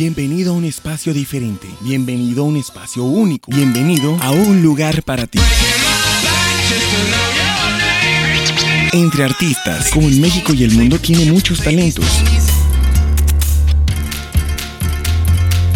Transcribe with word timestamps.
Bienvenido 0.00 0.54
a 0.54 0.56
un 0.56 0.64
espacio 0.64 1.12
diferente. 1.12 1.68
Bienvenido 1.82 2.42
a 2.42 2.46
un 2.46 2.56
espacio 2.56 3.04
único. 3.04 3.52
Bienvenido 3.54 4.16
a 4.22 4.30
un 4.30 4.62
lugar 4.62 5.02
para 5.02 5.26
ti. 5.26 5.38
Entre 8.94 9.24
artistas, 9.24 9.90
como 9.90 10.08
en 10.08 10.18
México 10.22 10.54
y 10.54 10.64
el 10.64 10.70
mundo 10.70 10.98
tiene 10.98 11.30
muchos 11.30 11.62
talentos. 11.62 12.06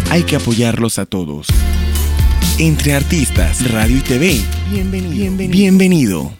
Hay 0.09 0.23
que 0.23 0.37
apoyarlos 0.37 0.97
a 0.97 1.05
todos. 1.05 1.45
Entre 2.57 2.95
artistas, 2.95 3.71
radio 3.71 3.97
y 3.97 4.01
TV. 4.01 4.41
Bienvenido. 4.71 5.11
Bienvenido. 5.11 5.55
Bienvenido. 5.55 6.31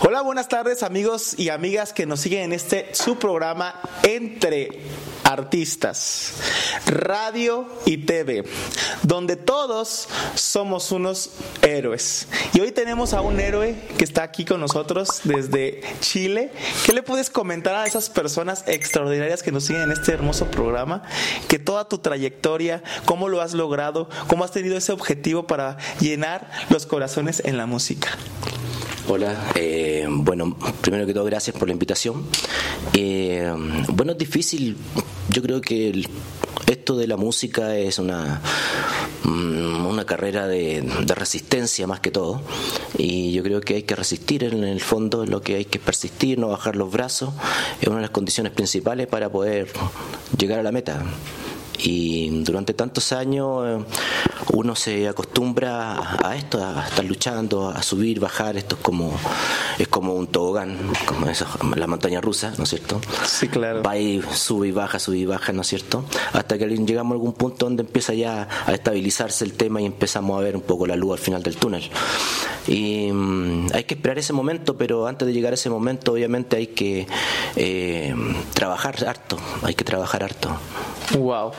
Hola, 0.00 0.20
buenas 0.20 0.48
tardes 0.48 0.82
amigos 0.82 1.38
y 1.38 1.48
amigas 1.48 1.94
que 1.94 2.04
nos 2.04 2.20
siguen 2.20 2.42
en 2.42 2.52
este 2.52 2.90
su 2.92 3.18
programa 3.18 3.80
Entre 4.02 4.82
Artistas, 5.24 6.34
Radio 6.86 7.66
y 7.86 7.98
TV, 7.98 8.44
donde 9.02 9.36
todos 9.36 10.08
somos 10.34 10.92
unos 10.92 11.30
héroes. 11.62 12.28
Y 12.52 12.60
hoy 12.60 12.72
tenemos 12.72 13.14
a 13.14 13.20
un 13.20 13.40
héroe 13.40 13.76
que 13.98 14.04
está 14.04 14.22
aquí 14.22 14.44
con 14.44 14.60
nosotros 14.60 15.20
desde 15.24 15.82
Chile. 16.00 16.52
¿Qué 16.84 16.92
le 16.92 17.02
puedes 17.02 17.30
comentar 17.30 17.74
a 17.74 17.86
esas 17.86 18.10
personas 18.10 18.64
extraordinarias 18.66 19.42
que 19.42 19.52
nos 19.52 19.64
siguen 19.64 19.82
en 19.82 19.92
este 19.92 20.12
hermoso 20.12 20.46
programa? 20.50 21.02
Que 21.48 21.58
toda 21.58 21.88
tu 21.88 21.98
trayectoria, 21.98 22.82
cómo 23.04 23.28
lo 23.28 23.40
has 23.40 23.54
logrado, 23.54 24.08
cómo 24.26 24.44
has 24.44 24.52
tenido 24.52 24.76
ese 24.76 24.92
objetivo 24.92 25.46
para 25.46 25.78
llenar 26.00 26.50
los 26.70 26.86
corazones 26.86 27.42
en 27.44 27.56
la 27.56 27.66
música. 27.66 28.10
Hola, 29.08 29.50
eh, 29.56 30.06
bueno, 30.08 30.56
primero 30.80 31.04
que 31.04 31.12
todo 31.12 31.24
gracias 31.24 31.56
por 31.56 31.66
la 31.66 31.72
invitación. 31.72 32.24
Eh, 32.92 33.52
bueno, 33.88 34.12
es 34.12 34.18
difícil, 34.18 34.76
yo 35.32 35.42
creo 35.42 35.60
que 35.60 35.90
el- 35.90 36.08
esto 36.66 36.96
de 36.96 37.06
la 37.06 37.16
música 37.16 37.76
es 37.76 37.98
una, 37.98 38.40
mm, 39.24 39.86
una 39.86 40.04
carrera 40.04 40.46
de, 40.46 40.82
de 40.82 41.14
resistencia 41.14 41.86
más 41.86 42.00
que 42.00 42.10
todo 42.10 42.40
y 42.96 43.32
yo 43.32 43.42
creo 43.42 43.60
que 43.60 43.74
hay 43.76 43.82
que 43.82 43.96
resistir 43.96 44.44
en 44.44 44.62
el 44.64 44.80
fondo, 44.80 45.26
lo 45.26 45.40
que 45.42 45.56
hay 45.56 45.64
que 45.64 45.78
persistir, 45.78 46.38
no 46.38 46.48
bajar 46.48 46.76
los 46.76 46.90
brazos, 46.90 47.30
es 47.80 47.86
una 47.88 47.96
de 47.96 48.02
las 48.02 48.10
condiciones 48.10 48.52
principales 48.52 49.06
para 49.08 49.30
poder 49.30 49.68
llegar 50.38 50.58
a 50.60 50.62
la 50.62 50.72
meta. 50.72 51.02
Y 51.82 52.28
durante 52.42 52.74
tantos 52.74 53.12
años 53.12 53.66
eh, 53.66 53.84
uno 54.52 54.74
se 54.74 55.08
acostumbra 55.08 56.16
a 56.22 56.36
esto, 56.36 56.62
a 56.62 56.86
estar 56.86 57.04
luchando, 57.04 57.68
a 57.68 57.82
subir, 57.82 58.20
bajar. 58.20 58.56
Esto 58.56 58.76
es 58.76 58.82
como 58.82 59.12
es 59.78 59.88
como 59.88 60.14
un 60.14 60.26
tobogán, 60.26 60.76
como 61.06 61.28
eso, 61.28 61.46
la 61.74 61.86
montaña 61.86 62.20
rusa, 62.20 62.52
¿no 62.58 62.64
es 62.64 62.70
cierto? 62.70 63.00
Sí, 63.24 63.48
claro. 63.48 63.82
Va 63.82 63.96
y 63.96 64.22
sube 64.32 64.68
y 64.68 64.72
baja, 64.72 64.98
sube 64.98 65.18
y 65.18 65.26
baja, 65.26 65.52
¿no 65.52 65.62
es 65.62 65.68
cierto? 65.68 66.04
Hasta 66.32 66.58
que 66.58 66.66
llegamos 66.66 67.12
a 67.12 67.14
algún 67.14 67.32
punto 67.32 67.66
donde 67.66 67.82
empieza 67.82 68.12
ya 68.12 68.46
a 68.66 68.72
estabilizarse 68.72 69.44
el 69.44 69.54
tema 69.54 69.80
y 69.80 69.86
empezamos 69.86 70.38
a 70.38 70.42
ver 70.42 70.56
un 70.56 70.62
poco 70.62 70.86
la 70.86 70.96
luz 70.96 71.12
al 71.12 71.18
final 71.18 71.42
del 71.42 71.56
túnel. 71.56 71.88
Y 72.66 73.10
mm, 73.10 73.68
hay 73.72 73.84
que 73.84 73.94
esperar 73.94 74.18
ese 74.18 74.32
momento, 74.32 74.76
pero 74.76 75.06
antes 75.06 75.26
de 75.26 75.32
llegar 75.32 75.52
a 75.52 75.54
ese 75.54 75.70
momento, 75.70 76.12
obviamente 76.12 76.56
hay 76.56 76.68
que 76.68 77.06
eh, 77.56 78.14
trabajar 78.54 79.02
harto, 79.06 79.38
hay 79.62 79.74
que 79.74 79.84
trabajar 79.84 80.24
harto. 80.24 80.50
Wow. 81.18 81.52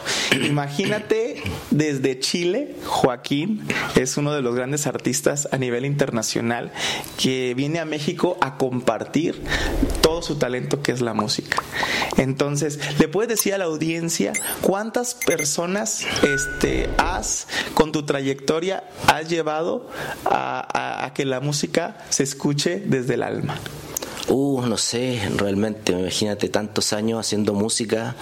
Imagínate 0.45 1.41
desde 1.72 2.19
Chile, 2.19 2.75
Joaquín 2.85 3.62
es 3.95 4.16
uno 4.17 4.34
de 4.34 4.41
los 4.41 4.56
grandes 4.56 4.88
artistas 4.88 5.47
a 5.51 5.57
nivel 5.57 5.85
internacional 5.85 6.72
que 7.17 7.53
viene 7.53 7.79
a 7.79 7.85
México 7.85 8.38
a 8.41 8.57
compartir 8.57 9.41
todo 10.01 10.22
su 10.22 10.35
talento 10.38 10.81
que 10.81 10.91
es 10.94 11.01
la 11.01 11.13
música. 11.13 11.62
Entonces, 12.17 12.79
¿le 13.00 13.07
puedes 13.07 13.29
decir 13.29 13.53
a 13.53 13.57
la 13.57 13.66
audiencia 13.66 14.34
cuántas 14.62 15.16
personas 15.16 16.06
este, 16.23 16.89
has, 16.97 17.47
con 17.73 17.91
tu 17.91 18.03
trayectoria, 18.03 18.83
has 19.07 19.29
llevado 19.29 19.89
a, 20.25 20.59
a- 20.62 21.06
a 21.06 21.13
que 21.13 21.25
la 21.25 21.39
música 21.39 21.97
se 22.09 22.23
escuche 22.23 22.81
desde 22.85 23.16
el 23.16 23.23
alma? 23.23 23.59
Uh, 24.28 24.62
no 24.66 24.78
sé, 24.78 25.20
realmente, 25.36 25.92
imagínate 25.94 26.48
tantos 26.50 26.94
años 26.94 27.20
haciendo 27.20 27.54
música 27.54 28.16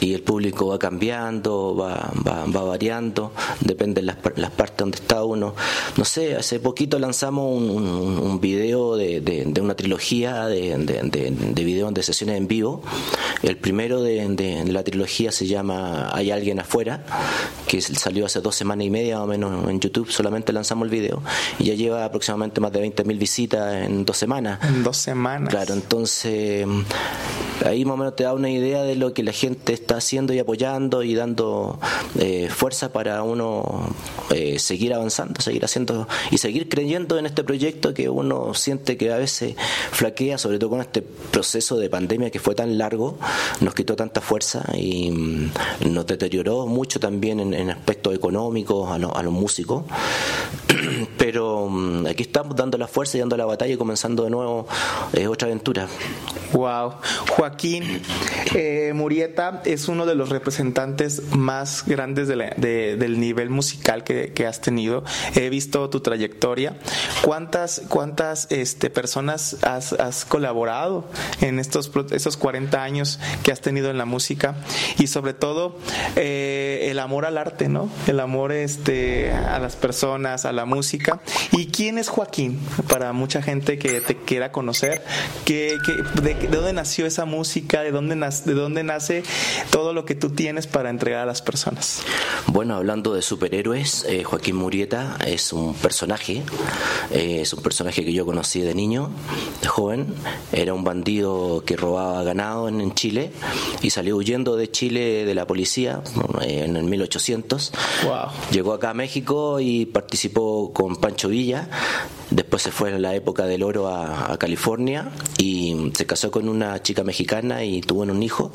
y 0.00 0.14
el 0.14 0.22
público 0.22 0.68
va 0.68 0.78
cambiando, 0.78 1.76
va, 1.76 2.10
va, 2.26 2.44
va 2.46 2.62
variando, 2.64 3.32
depende 3.60 4.00
de 4.00 4.06
las, 4.06 4.16
las 4.36 4.50
partes 4.50 4.78
donde 4.78 4.96
está 4.98 5.22
uno. 5.24 5.54
No 5.96 6.04
sé, 6.04 6.36
hace 6.36 6.58
poquito 6.58 6.98
lanzamos 6.98 7.44
un, 7.60 8.40
video 8.40 8.96
de, 8.96 9.20
de- 9.20 9.60
una 9.60 9.74
trilogía 9.76 10.46
de, 10.46 10.76
de, 10.78 11.00
de, 11.02 11.30
de 11.30 11.64
videos 11.64 11.92
de 11.94 12.02
sesiones 12.02 12.36
en 12.38 12.48
vivo. 12.48 12.82
El 13.42 13.56
primero 13.56 14.02
de, 14.02 14.64
la 14.66 14.82
trilogía 14.82 15.30
se 15.30 15.46
llama 15.46 16.08
Hay 16.12 16.30
alguien 16.30 16.58
afuera, 16.60 17.04
que 17.68 17.80
salió 17.80 18.26
hace 18.26 18.40
dos 18.40 18.56
semanas 18.56 18.86
y 18.86 18.90
media 18.90 19.22
o 19.22 19.26
menos 19.26 19.68
en 19.68 19.78
YouTube, 19.80 20.10
solamente 20.10 20.52
lanzamos 20.52 20.86
el 20.86 20.90
video 20.90 21.22
y 21.58 21.64
ya 21.64 21.74
lleva 21.74 22.04
aproximadamente 22.04 22.60
más 22.60 22.72
de 22.72 22.84
20.000 22.84 23.18
visitas 23.18 23.74
en 23.84 24.04
dos 24.04 24.16
semanas. 24.16 24.58
En 24.62 24.82
dos 24.82 24.96
semanas. 24.96 25.41
Claro, 25.48 25.74
entonces 25.74 26.66
mm, 26.66 26.82
ahí 27.66 27.84
más 27.84 27.94
o 27.94 27.96
menos 27.96 28.16
te 28.16 28.24
da 28.24 28.32
una 28.34 28.50
idea 28.50 28.82
de 28.82 28.96
lo 28.96 29.12
que 29.12 29.22
la 29.22 29.32
gente 29.32 29.72
está 29.72 29.96
haciendo 29.96 30.32
y 30.32 30.38
apoyando 30.38 31.02
y 31.02 31.14
dando 31.14 31.78
eh, 32.18 32.48
fuerza 32.50 32.92
para 32.92 33.22
uno 33.22 33.94
eh, 34.30 34.58
seguir 34.58 34.94
avanzando, 34.94 35.40
seguir 35.40 35.64
haciendo 35.64 36.06
y 36.30 36.38
seguir 36.38 36.68
creyendo 36.68 37.18
en 37.18 37.26
este 37.26 37.44
proyecto 37.44 37.92
que 37.94 38.08
uno 38.08 38.54
siente 38.54 38.96
que 38.96 39.12
a 39.12 39.16
veces 39.18 39.54
flaquea, 39.90 40.38
sobre 40.38 40.58
todo 40.58 40.70
con 40.70 40.80
este 40.80 41.02
proceso 41.02 41.76
de 41.76 41.90
pandemia 41.90 42.30
que 42.30 42.38
fue 42.38 42.54
tan 42.54 42.78
largo, 42.78 43.18
nos 43.60 43.74
quitó 43.74 43.96
tanta 43.96 44.20
fuerza 44.20 44.64
y 44.74 45.10
mm, 45.10 45.50
nos 45.90 46.06
deterioró 46.06 46.66
mucho 46.66 47.00
también 47.00 47.40
en, 47.40 47.70
aspectos 47.70 48.14
económicos 48.14 48.90
a, 48.90 48.98
lo- 48.98 49.16
a 49.16 49.22
los 49.22 49.32
músicos. 49.32 49.84
Pero 51.18 51.51
mm, 51.68 52.06
aquí 52.06 52.22
estamos 52.22 52.56
dando 52.56 52.78
la 52.78 52.86
fuerza 52.88 53.16
y 53.16 53.20
dando 53.20 53.36
la 53.36 53.44
batalla 53.44 53.72
y 53.72 53.76
comenzando 53.76 54.24
de 54.24 54.30
nuevo 54.30 54.66
eh, 55.12 55.26
otra 55.26 55.46
aventura. 55.46 55.88
Wow. 56.52 56.94
Joaquín 57.30 58.02
eh, 58.54 58.92
Murieta 58.94 59.62
es 59.64 59.88
uno 59.88 60.04
de 60.06 60.14
los 60.14 60.28
representantes 60.28 61.22
más 61.34 61.84
grandes 61.86 62.28
de 62.28 62.36
la- 62.36 62.54
de- 62.56 62.96
del 62.96 63.18
nivel 63.20 63.48
musical 63.50 64.04
que, 64.04 64.32
que 64.32 64.46
has 64.46 64.60
tenido. 64.60 65.04
He 65.34 65.48
visto 65.48 65.88
tu 65.90 66.00
trayectoria. 66.00 66.78
¿Cuántas, 67.22 67.82
cuántas 67.88 68.50
este, 68.50 68.90
personas 68.90 69.56
has, 69.62 69.92
has 69.94 70.24
colaborado 70.24 71.04
en 71.40 71.58
estos, 71.58 71.90
estos 72.10 72.36
40 72.36 72.82
años 72.82 73.18
que 73.42 73.52
has 73.52 73.60
tenido 73.60 73.90
en 73.90 73.98
la 73.98 74.04
música? 74.04 74.56
Y 74.98 75.06
sobre 75.06 75.32
todo 75.34 75.78
eh, 76.16 76.88
el 76.90 76.98
amor 76.98 77.24
al 77.24 77.38
arte, 77.38 77.68
¿no? 77.68 77.88
El 78.06 78.20
amor 78.20 78.52
este, 78.52 79.30
a 79.32 79.58
las 79.58 79.76
personas, 79.76 80.44
a 80.44 80.52
la 80.52 80.64
música. 80.66 81.20
¿Y 81.52 81.66
quién 81.66 81.98
es 81.98 82.08
Joaquín? 82.08 82.58
Para 82.88 83.12
mucha 83.12 83.42
gente 83.42 83.78
que 83.78 84.00
te 84.00 84.16
quiera 84.16 84.52
conocer, 84.52 85.04
¿qué, 85.44 85.76
de, 86.22 86.48
dónde 86.48 86.72
nació 86.72 87.04
esa 87.04 87.26
música? 87.26 87.82
¿De 87.82 87.90
dónde, 87.90 88.16
nace, 88.16 88.48
¿De 88.48 88.54
dónde 88.54 88.82
nace 88.82 89.22
todo 89.70 89.92
lo 89.92 90.06
que 90.06 90.14
tú 90.14 90.30
tienes 90.30 90.66
para 90.66 90.88
entregar 90.88 91.20
a 91.20 91.26
las 91.26 91.42
personas? 91.42 92.00
Bueno, 92.46 92.74
hablando 92.74 93.12
de 93.12 93.20
superhéroes, 93.20 94.06
eh, 94.08 94.24
Joaquín 94.24 94.56
Murieta 94.56 95.18
es 95.26 95.52
un 95.52 95.74
personaje, 95.74 96.42
eh, 97.10 97.40
es 97.42 97.52
un 97.52 97.62
personaje 97.62 98.02
que 98.02 98.14
yo 98.14 98.24
conocí 98.24 98.62
de 98.62 98.74
niño, 98.74 99.10
de 99.60 99.68
joven. 99.68 100.06
Era 100.52 100.72
un 100.72 100.84
bandido 100.84 101.64
que 101.66 101.76
robaba 101.76 102.22
ganado 102.22 102.68
en, 102.68 102.92
Chile 102.94 103.30
y 103.80 103.90
salió 103.90 104.16
huyendo 104.16 104.56
de 104.56 104.70
Chile 104.70 105.24
de 105.24 105.34
la 105.34 105.46
policía 105.46 106.02
en 106.42 106.76
el 106.76 106.84
1800. 106.84 107.72
Llegó 108.50 108.74
acá 108.74 108.90
a 108.90 108.94
México 108.94 109.60
y 109.60 109.86
participó 109.86 110.72
con 110.72 110.96
Pancho 110.96 111.28
Villa. 111.28 111.41
Sevilla 111.42 111.66
Después 112.34 112.62
se 112.62 112.70
fue 112.70 112.88
en 112.88 113.02
la 113.02 113.14
época 113.14 113.44
del 113.44 113.62
oro 113.62 113.88
a, 113.88 114.36
California 114.38 115.10
y 115.38 115.92
se 115.94 116.06
casó 116.06 116.30
con 116.30 116.48
una 116.48 116.82
chica 116.82 117.04
mexicana 117.04 117.64
y 117.64 117.82
tuvo 117.82 118.02
un 118.02 118.22
hijo. 118.22 118.50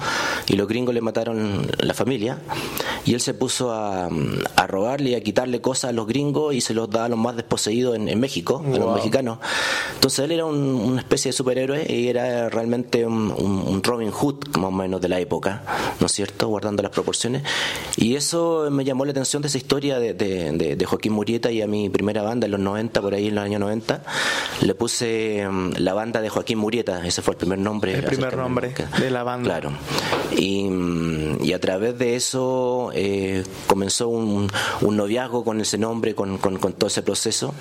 Y 0.48 0.56
los 0.56 0.68
gringos 0.68 0.96
le 0.96 1.02
mataron 1.02 1.68
la 1.78 1.94
familia. 1.94 2.40
Y 3.06 3.14
él 3.14 3.22
se 3.22 3.34
puso 3.34 3.72
a, 3.72 4.10
robarle 4.68 5.12
y 5.12 5.16
a 5.16 5.22
quitarle 5.22 5.62
cosas 5.62 5.92
a 5.92 5.94
los 5.94 6.08
gringos 6.08 6.54
y 6.56 6.62
se 6.62 6.74
los 6.74 6.90
daba 6.90 7.06
a 7.06 7.10
los 7.10 7.20
más 7.20 7.36
desposeídos 7.36 7.96
en, 7.96 8.20
México, 8.20 8.64
a 8.66 8.78
los 8.78 8.96
mexicanos. 8.96 9.38
Entonces 9.94 10.26
él 10.26 10.32
era 10.32 10.46
una 10.46 11.00
especie 11.00 11.30
de 11.30 11.34
superhéroe 11.34 11.86
y 11.88 12.08
era 12.08 12.50
realmente 12.50 13.06
un, 13.06 13.82
Robin 13.84 14.12
Hood, 14.12 14.58
más 14.58 14.66
o 14.66 14.72
menos, 14.72 15.00
de 15.00 15.08
la 15.08 15.20
época, 15.20 15.64
¿no 16.00 16.08
es 16.08 16.12
cierto? 16.12 16.48
Guardando 16.48 16.82
las 16.82 16.92
proporciones. 16.92 17.44
Y 17.96 18.16
eso 18.16 18.68
me 18.72 18.84
llamó 18.84 19.06
la 19.06 19.12
atención 19.12 19.42
de 19.42 19.48
esa 19.48 19.58
historia 19.58 20.00
de, 20.00 20.14
de 20.14 20.86
Joaquín 20.86 21.14
Murieta 21.14 21.52
y 21.52 21.62
a 21.62 21.68
mi 21.68 21.90
primera 21.90 22.24
banda 22.24 22.46
en 22.46 22.52
los 22.52 22.60
90, 22.60 23.02
por 23.02 23.14
ahí 23.14 23.28
en 23.28 23.36
los 23.36 23.44
años 23.44 23.62
90, 23.62 23.67
le 24.62 24.76
puse 24.76 25.48
mm, 25.48 25.74
la 25.78 25.94
banda 25.94 26.22
de 26.22 26.30
Joaquín 26.30 26.58
Murieta, 26.58 27.06
ese 27.06 27.22
fue 27.22 27.34
el 27.34 27.38
primer 27.38 27.60
nombre. 27.60 27.94
El 27.94 28.04
primer 28.04 28.36
nombre 28.38 28.74
de 29.00 29.12
la 29.12 29.24
banda. 29.24 29.60
Claro. 29.60 29.72
Y, 30.36 30.64
mm, 30.64 31.44
y 31.44 31.54
a 31.54 31.60
través 31.60 31.98
de 31.98 32.16
eso 32.16 32.92
eh, 32.94 33.44
comenzó 33.68 34.10
un, 34.10 34.50
un, 34.82 34.98
noviazgo 34.98 35.44
con 35.44 35.62
ese 35.62 35.78
nombre, 35.78 36.16
con, 36.16 36.38
con, 36.38 36.58
todo 36.58 36.88
ese 36.88 37.02
proceso. 37.02 37.54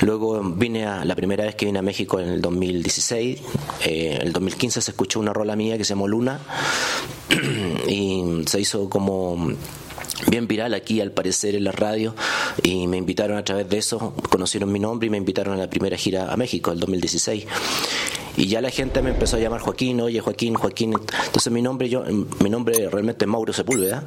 Luego 0.00 0.42
vine 0.42 0.86
a, 0.86 1.04
la 1.04 1.14
primera 1.14 1.44
vez 1.44 1.54
que 1.54 1.66
vine 1.66 1.78
a 1.78 1.82
México 1.82 2.20
en 2.20 2.28
el 2.28 2.42
2016, 2.42 3.40
eh, 3.84 4.18
el 4.22 4.32
2015 4.32 4.80
se 4.80 4.90
escuchó 4.90 5.20
una 5.20 5.32
rola 5.32 5.56
mía 5.56 5.78
que 5.78 5.84
se 5.84 5.90
llamó 5.90 6.08
Luna 6.08 6.40
y 7.88 8.42
se 8.46 8.60
hizo 8.60 8.88
como 8.88 9.54
bien 10.30 10.46
viral 10.46 10.74
aquí 10.74 11.00
al 11.00 11.12
parecer 11.12 11.54
en 11.54 11.64
la 11.64 11.72
radio 11.72 12.14
y 12.62 12.86
me 12.86 12.96
invitaron 12.96 13.36
a 13.36 13.44
través 13.44 13.68
de 13.68 13.78
eso, 13.78 14.14
conocieron 14.30 14.72
mi 14.72 14.78
nombre 14.78 15.06
y 15.06 15.10
me 15.10 15.18
invitaron 15.18 15.54
a 15.54 15.56
la 15.56 15.70
primera 15.70 15.96
gira 15.96 16.32
a 16.32 16.36
México, 16.36 16.72
el 16.72 16.80
2016. 16.80 17.46
Y 18.36 18.48
ya 18.48 18.60
la 18.60 18.70
gente 18.70 19.00
me 19.00 19.10
empezó 19.10 19.36
a 19.36 19.38
llamar 19.38 19.60
Joaquín, 19.60 20.00
oye 20.00 20.20
Joaquín, 20.20 20.54
Joaquín. 20.54 20.94
Entonces 21.26 21.52
mi 21.52 21.62
nombre, 21.62 21.88
yo, 21.88 22.02
mi 22.40 22.50
nombre 22.50 22.88
realmente 22.90 23.24
es 23.24 23.28
Mauro 23.28 23.52
Sepúlveda, 23.52 24.02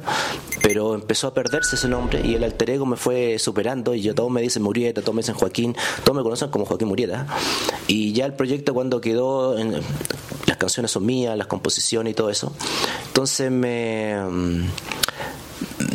pero 0.62 0.94
empezó 0.94 1.28
a 1.28 1.34
perderse 1.34 1.76
ese 1.76 1.88
nombre 1.88 2.20
y 2.22 2.34
el 2.34 2.44
alter 2.44 2.70
ego 2.70 2.84
me 2.84 2.96
fue 2.96 3.38
superando 3.38 3.94
y 3.94 4.02
yo 4.02 4.14
todos 4.14 4.30
me 4.30 4.42
dicen 4.42 4.62
Murieta, 4.62 5.00
todos 5.00 5.14
me 5.14 5.22
dicen 5.22 5.34
Joaquín, 5.34 5.74
todos 6.04 6.16
me 6.16 6.22
conocen 6.22 6.50
como 6.50 6.66
Joaquín 6.66 6.88
Murieta. 6.88 7.26
Y 7.86 8.12
ya 8.12 8.26
el 8.26 8.34
proyecto 8.34 8.74
cuando 8.74 9.00
quedó, 9.00 9.58
en, 9.58 9.72
las 10.46 10.56
canciones 10.58 10.90
son 10.90 11.06
mías, 11.06 11.36
las 11.36 11.46
composiciones 11.46 12.10
y 12.10 12.14
todo 12.14 12.28
eso. 12.28 12.52
Entonces 13.06 13.50
me 13.50 14.14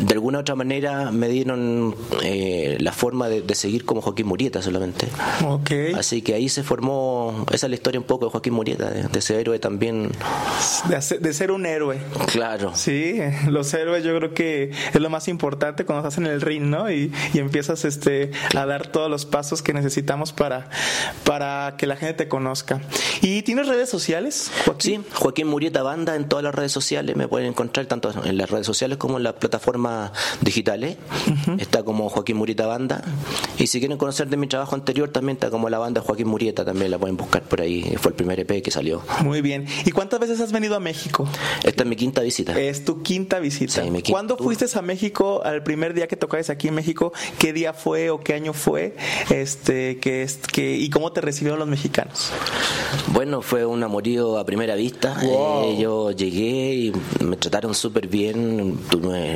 de 0.06 0.12
alguna 0.12 0.40
otra 0.40 0.54
manera 0.54 1.10
me 1.10 1.28
dieron 1.28 1.94
eh, 2.22 2.76
la 2.80 2.92
forma 2.92 3.28
de, 3.28 3.54
seguir 3.54 3.84
como 3.84 4.02
Joaquín 4.02 4.26
Murieta 4.26 4.60
solamente. 4.60 5.08
Okay. 5.44 5.92
Así 5.92 6.22
que 6.22 6.34
ahí 6.34 6.48
se 6.48 6.62
formó, 6.62 7.46
esa 7.52 7.66
es 7.66 7.70
la 7.70 7.76
historia 7.76 8.00
un 8.00 8.06
poco 8.06 8.26
de 8.26 8.32
Joaquín 8.32 8.52
Murieta, 8.52 8.90
de, 8.90 9.18
ese 9.18 9.40
héroe 9.40 9.58
también. 9.58 10.10
De, 10.88 11.32
ser 11.32 11.50
un 11.50 11.66
héroe. 11.66 11.98
Claro. 12.32 12.72
Sí, 12.74 13.18
los 13.48 13.72
héroes 13.72 14.04
yo 14.04 14.16
creo 14.16 14.34
que 14.34 14.72
es 14.92 15.00
lo 15.00 15.08
más 15.08 15.28
importante 15.28 15.84
cuando 15.84 16.06
estás 16.06 16.18
en 16.18 16.26
el 16.26 16.40
ring, 16.40 16.64
¿no? 16.64 16.90
Y, 16.90 17.12
empiezas 17.34 17.84
este, 17.84 18.30
a 18.56 18.66
dar 18.66 18.86
todos 18.86 19.10
los 19.10 19.26
pasos 19.26 19.62
que 19.62 19.72
necesitamos 19.72 20.32
para, 20.32 20.68
para 21.24 21.76
que 21.76 21.86
la 21.86 21.96
gente 21.96 22.14
te 22.14 22.28
conozca. 22.28 22.80
¿Y 23.20 23.42
tienes 23.42 23.68
redes 23.68 23.88
sociales, 23.88 24.50
Joaquín? 24.64 25.04
Sí, 25.04 25.10
Joaquín 25.14 25.46
Murieta 25.46 25.82
Banda 25.82 26.16
en 26.16 26.28
todas 26.28 26.42
las 26.42 26.54
redes 26.54 26.72
sociales, 26.72 27.16
me 27.16 27.28
pueden 27.28 27.48
encontrar 27.48 27.86
tanto 27.86 28.12
en 28.24 28.36
las 28.36 28.50
redes 28.50 28.66
sociales 28.66 28.98
como 28.98 29.18
en 29.18 29.24
la 29.24 29.34
plataforma 29.34 29.93
digitales. 30.40 30.96
Está 31.58 31.82
como 31.84 32.08
Joaquín 32.08 32.36
Murieta 32.36 32.66
Banda. 32.66 33.02
Y 33.58 33.68
si 33.68 33.78
quieren 33.78 33.98
conocer 33.98 34.28
de 34.28 34.36
mi 34.36 34.46
trabajo 34.46 34.74
anterior, 34.74 35.08
también 35.08 35.36
está 35.36 35.50
como 35.50 35.68
la 35.68 35.78
banda 35.78 36.00
Joaquín 36.00 36.28
Murieta, 36.28 36.64
también 36.64 36.90
la 36.90 36.98
pueden 36.98 37.16
buscar 37.16 37.42
por 37.42 37.60
ahí. 37.60 37.94
Fue 38.00 38.10
el 38.10 38.16
primer 38.16 38.40
EP 38.40 38.62
que 38.62 38.70
salió. 38.70 39.02
Muy 39.22 39.40
bien. 39.40 39.66
¿Y 39.84 39.92
cuántas 39.92 40.20
veces 40.20 40.40
has 40.40 40.52
venido 40.52 40.74
a 40.76 40.80
México? 40.80 41.28
Esta 41.62 41.82
es 41.84 41.88
mi 41.88 41.96
quinta 41.96 42.22
visita. 42.22 42.58
Es 42.58 42.84
tu 42.84 43.02
quinta 43.02 43.38
visita. 43.38 43.82
¿Cuándo 44.10 44.36
fuiste 44.36 44.64
a 44.74 44.82
México 44.82 45.42
al 45.44 45.62
primer 45.62 45.94
día 45.94 46.06
que 46.06 46.16
tocabas 46.16 46.48
aquí 46.50 46.68
en 46.68 46.74
México? 46.74 47.12
¿Qué 47.38 47.52
día 47.52 47.72
fue 47.72 48.10
o 48.10 48.20
qué 48.20 48.34
año 48.34 48.52
fue? 48.52 48.96
Este, 49.30 49.98
que, 49.98 50.26
que, 50.52 50.76
¿Y 50.76 50.90
cómo 50.90 51.12
te 51.12 51.20
recibieron 51.20 51.58
los 51.58 51.68
mexicanos? 51.68 52.30
Bueno, 53.12 53.42
fue 53.42 53.66
un 53.66 53.82
amorío 53.82 54.38
a 54.38 54.46
primera 54.46 54.74
vista. 54.74 55.16
Eh, 55.22 55.76
yo 55.78 56.10
llegué 56.12 56.74
y 56.74 56.92
me 57.20 57.36
trataron 57.36 57.74
súper 57.74 58.08
bien. 58.08 58.78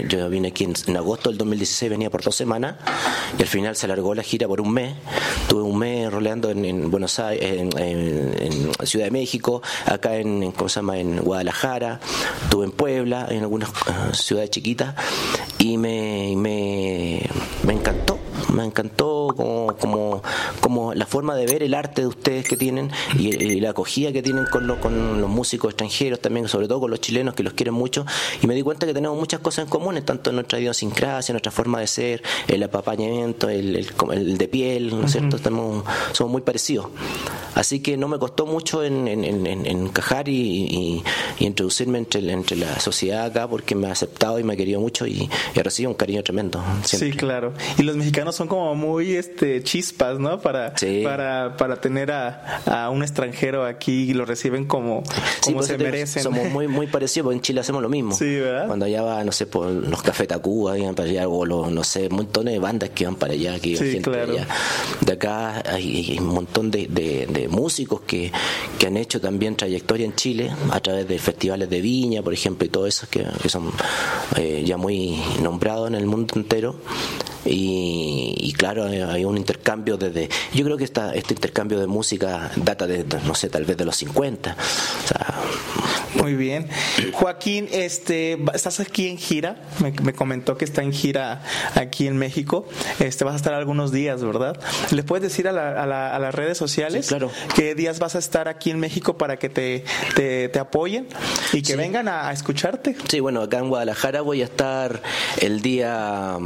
Yo 0.09 0.19
vine 0.39 0.49
aquí 0.49 0.65
en, 0.65 0.97
agosto 0.97 1.31
del 1.31 1.39
2016, 1.39 1.91
venía 1.91 2.11
por 2.11 2.23
dos 2.23 2.37
semanas 2.37 2.77
y 3.37 3.43
al 3.43 3.49
final 3.49 3.75
se 3.75 3.87
alargó 3.87 4.15
la 4.15 4.23
gira 4.23 4.47
por 4.47 4.61
un 4.61 4.73
mes. 4.73 4.95
Tuve 5.49 5.63
un 5.63 5.77
mes 5.77 6.13
roleando 6.13 6.51
en, 6.51 6.91
Buenos 6.91 7.19
Aires, 7.19 7.69
en, 7.77 8.71
Ciudad 8.85 9.07
de 9.07 9.11
México, 9.11 9.63
acá 9.87 10.17
en, 10.17 10.53
¿cómo 10.53 10.69
se 10.69 10.77
llama? 10.77 10.99
en 10.99 11.19
Guadalajara, 11.19 12.01
estuve 12.45 12.67
en 12.67 12.73
Puebla, 12.73 13.27
en 13.31 13.41
algunas 13.41 13.71
uh, 13.71 14.15
ciudades 14.15 14.51
chiquitas 14.51 14.95
y 15.59 15.77
me, 15.77 16.35
me, 16.37 17.29
me 17.65 17.73
encantó 17.73 18.19
me 18.53 18.65
encantó 18.65 19.29
como, 19.37 19.58
como, 20.69 20.93
la 20.93 21.07
forma 21.07 21.35
de 21.35 21.47
ver 21.47 21.63
el 21.63 21.73
arte 21.73 22.03
de 22.03 22.07
ustedes 22.07 22.47
que 22.47 22.57
tienen 22.57 22.91
y, 23.19 23.59
la 23.61 23.71
acogida 23.71 24.13
que 24.13 24.23
tienen 24.23 24.45
con, 24.45 24.69
con 24.77 25.21
los 25.21 25.31
músicos 25.31 25.71
extranjeros 25.71 26.21
también, 26.21 26.47
sobre 26.47 26.69
todo 26.69 26.81
con 26.81 26.91
los 26.91 27.01
chilenos 27.01 27.35
que 27.35 27.43
los 27.43 27.55
quieren 27.55 27.75
mucho. 27.75 28.05
Y 28.43 28.47
me 28.47 28.55
di 28.55 28.63
cuenta 28.63 28.87
que 28.87 28.93
tenemos 28.93 29.19
muchas 29.19 29.41
cosas 29.41 29.65
en 29.65 29.71
común, 29.71 29.99
tanto 30.05 30.31
en 30.31 30.37
nuestra 30.37 30.61
idiosincrasia, 30.61 31.33
nuestra 31.33 31.51
forma 31.51 31.81
de 31.81 31.87
ser, 31.87 32.23
el 32.47 32.63
apapañamiento, 32.63 33.49
el, 33.49 33.77
el, 34.13 34.39
de 34.39 34.49
piel, 34.49 34.91
¿no 34.91 35.07
es 35.07 35.13
cierto? 35.13 35.37
Estamos, 35.37 35.85
somos 36.13 36.33
muy 36.33 36.43
parecidos. 36.43 36.89
Así 37.55 37.81
que 37.81 37.97
no 37.97 38.07
me 38.07 38.19
costó 38.19 38.47
mucho 38.47 38.85
en, 38.85 39.09
encajar 39.09 40.29
y, 40.29 41.03
introducirme 41.39 41.99
entre, 41.99 42.31
entre 42.31 42.57
la 42.57 42.79
sociedad 42.79 43.25
acá 43.25 43.49
porque 43.49 43.75
me 43.75 43.89
ha 43.89 43.93
aceptado 43.93 44.39
y 44.39 44.45
me 44.45 44.53
ha 44.53 44.57
querido 44.57 44.81
mucho 44.81 45.07
y, 45.07 45.29
he 45.55 45.63
recibido 45.63 45.91
un 45.91 45.97
cariño 45.97 46.23
tremendo. 46.23 46.63
Sí, 46.85 47.11
claro. 47.13 47.55
Y 47.79 47.83
los 47.83 47.97
mexicanos 47.97 48.37
son 48.37 48.49
como 48.49 48.75
muy 48.75 49.15
este 49.15 49.63
chispas, 49.63 50.19
¿no? 50.19 50.41
Para, 50.41 50.68
para, 51.05 51.57
para 51.57 51.77
tener 51.81 52.11
a, 52.13 52.91
un 52.91 53.03
extranjero 53.03 53.65
aquí 53.65 54.11
y 54.11 54.15
lo 54.15 54.25
reciben 54.25 54.67
como, 54.67 55.03
como 55.43 55.63
se 55.63 55.79
merecen. 55.79 56.23
Somos 56.23 56.51
muy, 56.51 56.69
muy 56.69 56.87
parecidos, 56.89 57.25
porque 57.25 57.37
en 57.37 57.43
Chile 57.43 57.61
hacemos 57.61 57.83
lo 57.83 57.89
mismo. 57.89 58.15
Sí, 58.15 58.37
¿verdad? 58.37 58.67
Cuando 58.67 58.87
allá 58.87 59.03
va, 59.03 59.25
no 59.25 59.33
sé, 59.33 59.47
por 59.47 59.71
los 59.71 60.03
Café 60.03 60.27
Tacuba, 60.27 60.79
iban 60.79 60.95
para 60.95 61.09
allá, 61.09 61.29
o 61.29 61.45
los, 61.45 61.71
no 61.71 61.85
sé, 61.85 62.09
montones 62.09 62.55
de 62.55 62.61
bandas 62.61 62.91
que 62.91 63.05
van 63.05 63.17
para 63.17 63.33
allá, 63.33 63.59
que 63.61 63.77
sí, 63.77 64.01
claro. 64.01 64.35
De 65.01 65.13
acá 65.13 65.63
hay, 65.67 66.17
un 66.19 66.27
montón 66.27 66.71
de, 66.71 66.87
de, 66.87 67.49
músicos 67.49 68.03
que, 68.03 68.31
que, 68.79 68.87
han 68.87 68.97
hecho 68.97 69.21
también 69.21 69.57
trayectoria 69.57 70.07
en 70.07 70.15
Chile 70.15 70.51
a 70.71 70.81
través 70.81 71.09
de 71.09 71.19
festivales 71.19 71.71
de 71.71 71.81
viña, 71.81 72.23
por 72.23 72.33
ejemplo, 72.33 72.67
y 72.67 72.69
todo 72.69 72.87
eso 72.87 73.07
que, 73.11 73.25
que 73.43 73.49
son 73.49 73.71
eh, 74.37 74.63
ya 74.67 74.77
muy 74.77 75.19
nombrados 75.43 75.89
en 75.89 75.95
el 75.95 76.07
mundo 76.07 76.35
entero. 76.37 76.77
Y, 77.51 78.53
claro, 78.57 78.85
hay 78.87 79.25
un 79.25 79.37
intercambio 79.37 79.97
desde. 79.97 80.29
Yo 80.53 80.65
creo 80.65 80.77
que 80.77 80.85
esta, 80.85 81.15
este 81.15 81.35
intercambio 81.35 81.79
de 81.79 81.87
música 81.87 82.51
data 82.57 82.87
de, 82.87 83.05
no 83.25 83.35
sé, 83.35 83.49
tal 83.49 83.65
vez 83.65 83.77
de 83.77 83.85
los 83.85 83.97
50. 83.97 84.57
muy 86.15 86.35
bien. 86.35 86.69
Joaquín, 87.13 87.69
este, 87.71 88.39
estás 88.55 88.81
aquí 88.81 89.09
en 89.09 89.19
gira. 89.19 89.57
Me, 89.81 90.13
comentó 90.13 90.57
que 90.57 90.65
está 90.65 90.83
en 90.83 90.93
gira 90.93 91.43
aquí 91.75 92.07
en 92.07 92.17
México. 92.17 92.67
Este, 92.99 93.25
vas 93.25 93.35
a 93.35 93.37
estar 93.37 93.55
algunos 93.55 93.93
días, 93.93 94.23
¿verdad? 94.23 94.59
¿Le 94.91 95.03
puedes 95.03 95.23
decir 95.23 95.49
a, 95.49 95.53
las 95.53 96.35
redes 96.35 96.59
sociales 96.59 97.09
claro. 97.09 97.31
qué 97.55 97.75
días 97.75 97.99
vas 97.99 98.15
a 98.17 98.19
estar 98.19 98.49
aquí 98.49 98.71
en 98.71 98.81
México 98.81 99.17
para 99.17 99.39
que 99.39 99.49
te, 99.49 99.85
te, 100.15 100.59
apoyen 100.59 101.09
y 101.53 101.63
que 101.63 101.77
vengan 101.77 102.09
a, 102.09 102.33
escucharte? 102.33 102.97
Sí, 103.09 103.21
bueno, 103.21 103.43
acá 103.43 103.59
en 103.59 103.69
Guadalajara 103.69 104.21
voy 104.21 104.43
a 104.43 104.45
estar 104.45 105.03
el 105.41 105.63
día 105.63 106.37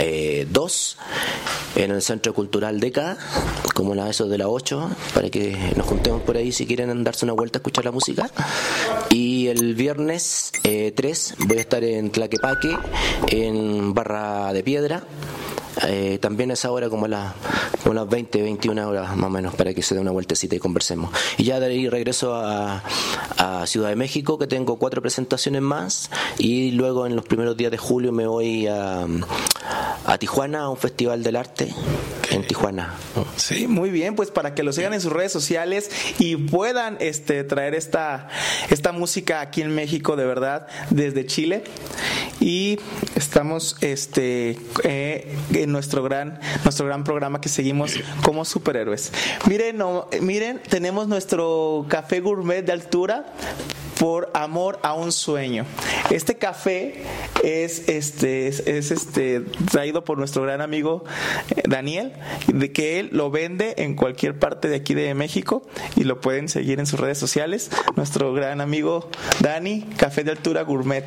mm, 0.00 0.52
2 0.52 0.96
eh, 1.76 1.84
en 1.84 1.90
el 1.90 2.02
Centro 2.02 2.34
Cultural 2.34 2.80
DECA, 2.80 3.16
como 3.74 3.94
la 3.94 4.08
eso 4.10 4.28
de 4.28 4.38
la 4.38 4.48
8, 4.48 4.90
para 5.14 5.30
que 5.30 5.56
nos 5.76 5.86
juntemos 5.86 6.22
por 6.22 6.36
ahí 6.36 6.52
si 6.52 6.66
quieren 6.66 7.04
darse 7.04 7.24
una 7.24 7.34
vuelta 7.34 7.58
a 7.58 7.60
escuchar 7.60 7.84
la 7.84 7.92
música. 7.92 8.30
Y 9.10 9.48
el 9.48 9.74
viernes 9.74 10.52
3 10.62 10.64
eh, 10.64 11.34
voy 11.46 11.58
a 11.58 11.60
estar 11.60 11.84
en 11.84 12.10
Tlaquepaque, 12.10 12.76
en 13.28 13.94
Barra 13.94 14.52
de 14.52 14.62
Piedra 14.62 15.04
eh, 15.86 16.18
también 16.20 16.50
es 16.50 16.64
ahora 16.64 16.90
como, 16.90 17.08
las 17.08 17.32
como 17.82 17.94
las 17.94 18.08
20, 18.08 18.42
21 18.42 18.88
horas 18.88 19.16
más 19.16 19.28
o 19.28 19.30
menos 19.30 19.54
para 19.54 19.72
que 19.72 19.82
se 19.82 19.94
dé 19.94 20.00
una 20.00 20.10
vueltecita 20.10 20.54
y 20.54 20.58
conversemos. 20.58 21.10
Y 21.38 21.44
ya 21.44 21.60
de 21.60 21.66
ahí 21.66 21.88
regreso 21.88 22.34
a, 22.34 22.82
a 23.38 23.66
Ciudad 23.66 23.88
de 23.88 23.96
México, 23.96 24.38
que 24.38 24.46
tengo 24.46 24.78
cuatro 24.78 25.00
presentaciones 25.00 25.62
más, 25.62 26.10
y 26.38 26.72
luego 26.72 27.06
en 27.06 27.16
los 27.16 27.24
primeros 27.24 27.56
días 27.56 27.70
de 27.70 27.78
julio 27.78 28.12
me 28.12 28.26
voy 28.26 28.66
a, 28.66 29.06
a 30.04 30.18
Tijuana, 30.18 30.60
a 30.60 30.68
un 30.70 30.76
festival 30.76 31.22
del 31.22 31.36
arte 31.36 31.72
en 32.30 32.46
Tijuana. 32.46 32.94
Sí, 33.36 33.66
muy 33.66 33.90
bien, 33.90 34.14
pues 34.14 34.30
para 34.30 34.54
que 34.54 34.62
lo 34.62 34.72
sigan 34.72 34.94
en 34.94 35.00
sus 35.00 35.12
redes 35.12 35.32
sociales 35.32 35.90
y 36.18 36.36
puedan 36.36 36.96
este, 37.00 37.44
traer 37.44 37.74
esta, 37.74 38.28
esta 38.70 38.92
música 38.92 39.40
aquí 39.40 39.62
en 39.62 39.74
México, 39.74 40.16
de 40.16 40.24
verdad, 40.24 40.66
desde 40.90 41.26
Chile. 41.26 41.64
Y 42.40 42.78
estamos 43.16 43.76
este, 43.80 44.58
eh, 44.84 45.36
en 45.52 45.72
nuestro 45.72 46.02
gran, 46.02 46.40
nuestro 46.64 46.86
gran 46.86 47.04
programa 47.04 47.40
que 47.40 47.48
seguimos 47.48 47.94
como 48.22 48.44
superhéroes. 48.44 49.12
Miren, 49.46 49.76
no, 49.76 50.08
miren, 50.20 50.60
tenemos 50.68 51.08
nuestro 51.08 51.86
café 51.88 52.20
gourmet 52.20 52.62
de 52.62 52.72
altura 52.72 53.26
por 54.00 54.30
amor 54.32 54.78
a 54.82 54.94
un 54.94 55.12
sueño. 55.12 55.66
Este 56.08 56.38
café 56.38 57.02
es 57.44 57.86
este 57.90 58.48
es, 58.48 58.66
este 58.66 59.40
traído 59.70 60.04
por 60.04 60.16
nuestro 60.16 60.42
gran 60.42 60.62
amigo 60.62 61.04
eh, 61.50 61.62
Daniel, 61.68 62.14
de 62.46 62.72
que 62.72 62.98
él 62.98 63.10
lo 63.12 63.30
vende 63.30 63.74
en 63.76 63.96
cualquier 63.96 64.38
parte 64.38 64.68
de 64.68 64.76
aquí 64.76 64.94
de 64.94 65.12
México 65.12 65.62
y 65.96 66.04
lo 66.04 66.18
pueden 66.22 66.48
seguir 66.48 66.80
en 66.80 66.86
sus 66.86 66.98
redes 66.98 67.18
sociales. 67.18 67.70
Nuestro 67.94 68.32
gran 68.32 68.62
amigo 68.62 69.10
Dani, 69.40 69.82
Café 69.98 70.24
de 70.24 70.30
Altura 70.30 70.62
Gourmet, 70.62 71.04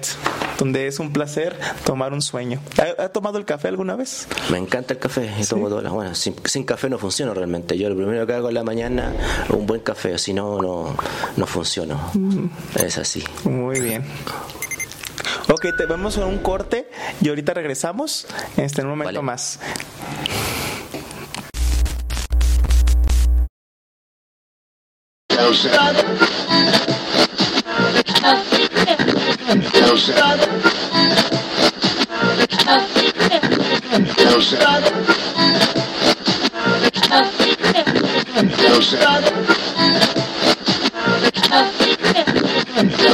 donde 0.59 0.85
es 0.85 1.00
un 1.00 1.12
placer 1.12 1.57
tomar 1.85 2.13
un 2.13 2.21
sueño. 2.21 2.59
¿Ha, 3.00 3.09
tomado 3.09 3.39
el 3.39 3.45
café 3.45 3.69
alguna 3.69 3.95
vez? 3.95 4.27
Me 4.51 4.59
encanta 4.59 4.93
el 4.93 5.00
café 5.00 5.31
y 5.39 5.43
tomo 5.45 5.67
todas 5.67 5.83
las 5.83 5.93
buenas. 5.93 6.19
Sin, 6.19 6.35
sin, 6.45 6.63
café 6.63 6.91
no 6.91 7.00
funciona 7.00 7.33
realmente. 7.33 7.75
Yo 7.75 7.89
lo 7.89 7.95
primero 7.95 8.27
que 8.27 8.33
hago 8.33 8.50
en 8.50 8.53
la 8.53 8.63
mañana 8.63 9.13
un 9.50 9.65
buen 9.65 9.81
café, 9.81 10.19
si 10.19 10.31
no 10.31 10.62
no 10.62 10.95
no 11.38 11.47
funciono. 11.47 12.00
Mm. 12.13 12.45
Es 12.84 12.98
así. 12.98 13.24
Muy 13.46 13.80
bien. 13.80 14.04
Ok, 15.48 15.68
te 15.78 15.86
vemos 15.86 16.18
en 16.18 16.24
un 16.24 16.40
corte 16.40 16.90
y 17.22 17.30
ahorita 17.30 17.54
regresamos 17.54 18.28
este, 18.58 18.82
en 18.82 18.88
un 18.88 18.98
momento 18.98 19.22
vale. 19.22 19.22
más. 19.22 19.60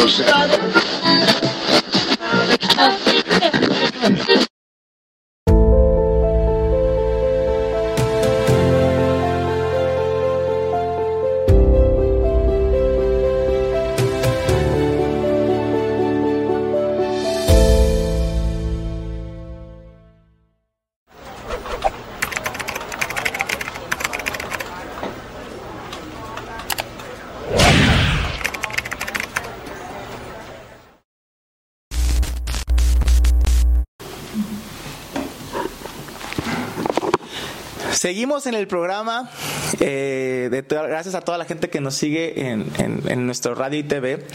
yourself. 0.10 0.79
Seguimos 38.00 38.48
en 38.48 38.54
el 38.54 38.66
programa, 38.66 39.30
eh, 39.82 40.48
de 40.50 40.62
gracias 40.62 41.16
a 41.16 41.20
toda 41.20 41.38
la 41.38 41.44
gente 41.44 41.70
que 41.70 41.82
nos 41.82 41.96
sigue 41.96 42.50
en, 42.50 43.26
nuestro 43.26 43.56
radio 43.56 43.78
y 43.78 43.84
TV, 43.84 44.26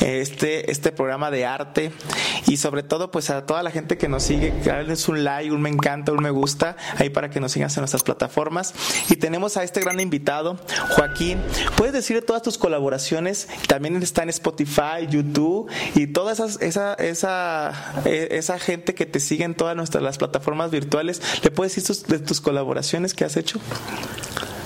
este, 0.00 0.70
este 0.70 0.90
programa 0.90 1.30
de 1.30 1.44
arte 1.44 1.92
y 2.50 2.56
sobre 2.56 2.82
todo 2.82 3.10
pues 3.10 3.30
a 3.30 3.46
toda 3.46 3.62
la 3.62 3.70
gente 3.70 3.96
que 3.96 4.08
nos 4.08 4.24
sigue, 4.24 4.52
que 4.62 4.92
es 4.92 5.08
un 5.08 5.22
like, 5.22 5.52
un 5.52 5.62
me 5.62 5.70
encanta, 5.70 6.12
un 6.12 6.22
me 6.22 6.30
gusta, 6.30 6.76
ahí 6.96 7.08
para 7.08 7.30
que 7.30 7.38
nos 7.38 7.52
sigas 7.52 7.76
en 7.76 7.82
nuestras 7.82 8.02
plataformas. 8.02 8.74
Y 9.08 9.16
tenemos 9.16 9.56
a 9.56 9.62
este 9.62 9.80
gran 9.80 10.00
invitado, 10.00 10.58
Joaquín. 10.96 11.38
¿Puedes 11.76 11.92
decir 11.92 12.24
todas 12.26 12.42
tus 12.42 12.58
colaboraciones? 12.58 13.48
También 13.68 13.96
está 14.02 14.24
en 14.24 14.30
Spotify, 14.30 15.06
YouTube 15.08 15.70
y 15.94 16.08
toda 16.08 16.32
esa, 16.32 16.46
esa, 16.98 18.02
e, 18.04 18.28
esa 18.32 18.58
gente 18.58 18.94
que 18.94 19.06
te 19.06 19.20
sigue 19.20 19.44
en 19.44 19.54
todas 19.54 19.76
nuestras 19.76 20.02
las 20.02 20.18
plataformas 20.18 20.72
virtuales. 20.72 21.22
¿Le 21.44 21.50
puedes 21.52 21.76
decir 21.76 22.06
de 22.08 22.18
tus 22.18 22.40
colaboraciones? 22.40 23.14
que 23.14 23.24
has 23.24 23.36
hecho? 23.36 23.60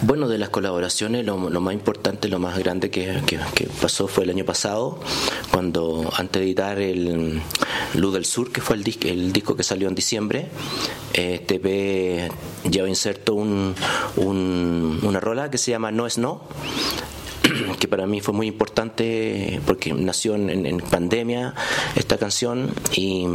Bueno, 0.02 0.28
de 0.28 0.38
las 0.38 0.50
colaboraciones, 0.50 1.24
lo, 1.24 1.38
más 1.38 1.74
importante, 1.74 2.28
lo 2.28 2.38
más 2.38 2.58
grande 2.58 2.90
que, 2.90 3.22
pasó 3.80 4.06
fue 4.06 4.24
el 4.24 4.30
año 4.30 4.44
pasado, 4.44 5.00
cuando 5.54 6.10
antes 6.16 6.40
de 6.40 6.46
editar 6.46 6.80
el 6.80 7.40
Luz 7.94 8.12
del 8.12 8.24
Sur, 8.24 8.50
que 8.50 8.60
fue 8.60 8.74
el, 8.74 9.32
disco, 9.32 9.54
que 9.54 9.62
salió 9.62 9.86
en 9.86 9.94
diciembre, 9.94 10.48
eh, 11.12 11.44
TV 11.46 12.28
lleva 12.68 12.88
inserto 12.88 13.34
un, 13.34 13.72
una 14.16 15.20
rola 15.20 15.52
que 15.52 15.58
se 15.58 15.70
llama 15.70 15.92
No 15.92 16.08
es 16.08 16.18
No 16.18 16.40
que 17.78 17.88
para 17.88 18.06
mí 18.06 18.20
fue 18.20 18.34
muy 18.34 18.46
importante 18.46 19.60
porque 19.66 19.92
nació 19.92 20.34
en, 20.34 20.80
pandemia 20.80 21.54
esta 21.96 22.18
canción 22.18 22.72
y, 22.92 23.26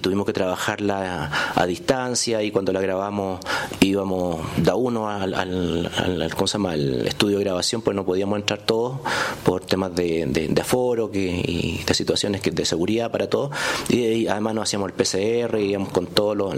tuvimos 0.00 0.26
que 0.26 0.32
trabajarla 0.32 1.52
a, 1.54 1.66
distancia 1.66 2.42
y 2.42 2.50
cuando 2.50 2.72
la 2.72 2.80
grabamos 2.80 3.40
íbamos 3.80 4.40
da 4.58 4.74
uno 4.74 5.08
al, 5.08 5.34
al, 5.34 6.34
¿cómo 6.34 6.46
se 6.46 6.58
al 6.58 7.06
estudio 7.06 7.38
de 7.38 7.44
grabación 7.44 7.80
pues 7.80 7.96
no 7.96 8.04
podíamos 8.04 8.38
entrar 8.38 8.60
todos 8.60 8.98
por 9.44 9.64
temas 9.64 9.94
de, 9.94 10.54
aforo 10.60 11.10
que, 11.10 11.20
y 11.20 11.82
de 11.86 11.94
situaciones 11.94 12.40
que, 12.40 12.50
de 12.50 12.64
seguridad 12.64 13.10
para 13.10 13.28
todos. 13.28 13.50
Y, 13.88 14.26
además 14.26 14.54
no 14.54 14.62
hacíamos 14.62 14.90
el 14.90 14.94
PCR 14.94 15.58
íbamos 15.58 15.90
con 15.90 16.06
todas 16.06 16.56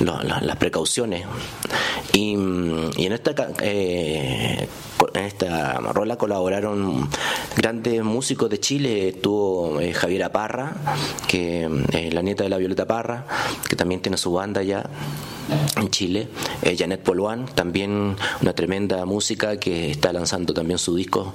las 0.00 0.56
precauciones. 0.56 1.24
Y, 2.12 2.34
en 2.34 3.12
esta 3.12 3.34
eh, 3.62 4.68
en 5.14 5.24
esta 5.24 5.74
rola 5.78 6.16
colaboraron 6.16 7.08
grandes 7.56 8.02
músicos 8.02 8.50
de 8.50 8.60
Chile, 8.60 9.08
estuvo 9.08 9.80
eh, 9.80 9.92
Javiera 9.92 10.30
Parra, 10.30 10.74
que 11.28 11.64
es 11.64 11.70
eh, 11.92 12.10
la 12.12 12.22
nieta 12.22 12.44
de 12.44 12.50
la 12.50 12.58
Violeta 12.58 12.86
Parra, 12.86 13.26
que 13.68 13.76
también 13.76 14.00
tiene 14.00 14.16
su 14.16 14.32
banda 14.32 14.62
ya 14.62 14.88
en 15.76 15.90
Chile, 15.90 16.28
eh, 16.62 16.76
Janet 16.78 17.02
Poluán, 17.02 17.46
también 17.46 18.16
una 18.40 18.52
tremenda 18.52 19.04
música 19.04 19.58
que 19.58 19.90
está 19.92 20.12
lanzando 20.12 20.54
también 20.54 20.78
su 20.78 20.94
disco 20.94 21.32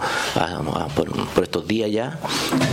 por, 0.95 1.43
estos 1.43 1.67
días 1.67 1.91
ya, 1.91 2.19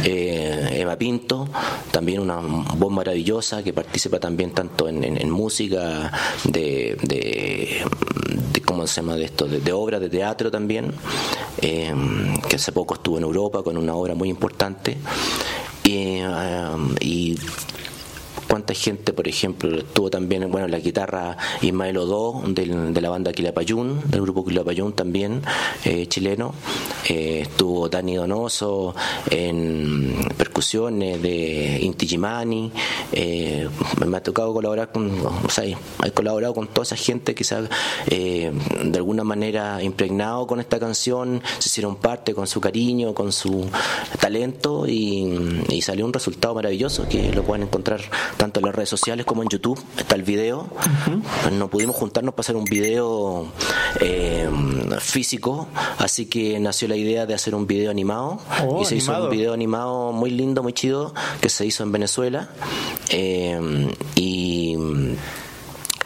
Eva 0.05 0.97
Pinto, 0.97 1.49
también 1.91 2.21
una 2.21 2.37
voz 2.39 2.93
maravillosa 2.93 3.63
que 3.63 3.73
participa 3.73 4.19
también 4.19 4.53
tanto 4.53 4.89
en, 4.89 5.31
música 5.31 6.13
de, 6.45 6.97
de, 7.03 7.85
¿cómo 8.65 8.87
se 8.87 9.01
llama 9.01 9.17
de 9.17 9.25
esto? 9.25 9.47
De, 9.47 9.73
obras 9.73 10.01
de 10.01 10.09
teatro 10.09 10.51
también, 10.51 10.93
eh, 11.63 11.93
que 12.49 12.57
hace 12.57 12.73
poco 12.73 12.95
estuvo 12.95 13.19
en 13.19 13.25
Europa 13.25 13.63
con 13.63 13.77
una 13.77 13.95
obra 13.95 14.15
muy 14.15 14.29
importante. 14.29 14.97
y 15.85 16.21
eh, 16.21 17.37
cuánta 18.49 18.75
gente, 18.75 19.13
por 19.13 19.29
ejemplo, 19.29 19.77
estuvo 19.77 20.11
también, 20.11 20.51
bueno, 20.51 20.67
la 20.69 20.79
guitarra 20.79 21.37
Ismael 21.61 21.99
Odó 21.99 22.43
de 22.47 23.01
la 23.01 23.11
banda 23.11 23.33
Quilapayún, 23.33 24.01
del 24.07 24.23
grupo 24.23 24.45
Quilapayún 24.45 24.95
también, 24.95 25.43
eh, 25.85 26.07
chileno, 26.07 26.55
eh, 27.09 27.41
estuvo 27.43 27.89
Dani 27.89 28.17
Donoso 28.17 28.95
en 29.31 30.17
percusiones 30.37 31.21
de 31.23 31.79
Inti 31.83 32.07
Gimani, 32.07 32.73
eh, 33.13 33.69
me 34.07 34.17
ha 34.17 34.23
tocado 34.23 34.53
colaborar 34.55 34.91
con, 34.93 35.11
o 35.27 35.51
sea, 35.51 35.65
he 35.65 36.11
colaborado 36.13 36.55
con 36.55 36.69
toda 36.69 36.85
esa 36.85 36.97
gente 36.97 37.35
que 37.35 37.45
se 37.45 37.59
de 37.59 38.53
alguna 38.95 39.25
manera 39.25 39.83
impregnado 39.83 40.47
con 40.47 40.61
esta 40.61 40.79
canción, 40.79 41.43
se 41.59 41.69
hicieron 41.69 41.97
parte 41.97 42.35
con 42.35 42.47
su 42.47 42.61
cariño, 42.61 43.13
con 43.13 43.33
su 43.33 43.69
talento 44.21 44.87
y, 44.87 45.63
y 45.69 45.83
salió 45.83 46.07
un 46.07 46.13
resultado 46.13 46.55
maravilloso 46.55 47.09
que 47.09 47.33
lo 47.33 47.43
pueden 47.43 47.65
encontrar 47.65 48.01
tanto 48.39 48.61
en 48.61 48.67
las 48.67 48.75
redes 48.75 48.89
sociales 48.89 49.27
como 49.27 49.43
en 49.43 49.51
YouTube 49.51 49.79
está 49.99 50.15
el 50.15 50.23
video. 50.23 50.67
No 51.53 51.69
pudimos 51.69 51.97
juntarnos 51.97 52.33
para 52.33 52.41
hacer 52.41 52.57
un 52.57 52.65
video 52.65 53.47
eh, 54.01 54.49
físico, 55.01 55.69
así 55.99 56.27
que 56.27 56.59
nació 56.59 56.89
la 56.89 56.97
idea 56.97 57.27
de 57.27 57.35
hacer 57.35 57.55
un 57.55 57.67
video 57.67 57.91
animado. 57.91 58.39
Oh, 58.67 58.81
y 58.81 58.85
se 58.87 58.97
hizo 58.97 59.25
un 59.25 59.29
video 59.29 59.53
animado 59.53 60.13
muy 60.13 60.31
lindo, 60.31 60.63
muy 60.63 60.73
chido 60.73 61.13
que 61.43 61.51
se 61.51 61.67
hizo 61.67 61.83
en 61.83 61.93
Venezuela. 61.93 62.49
Eh, 63.11 63.93
y 64.15 64.77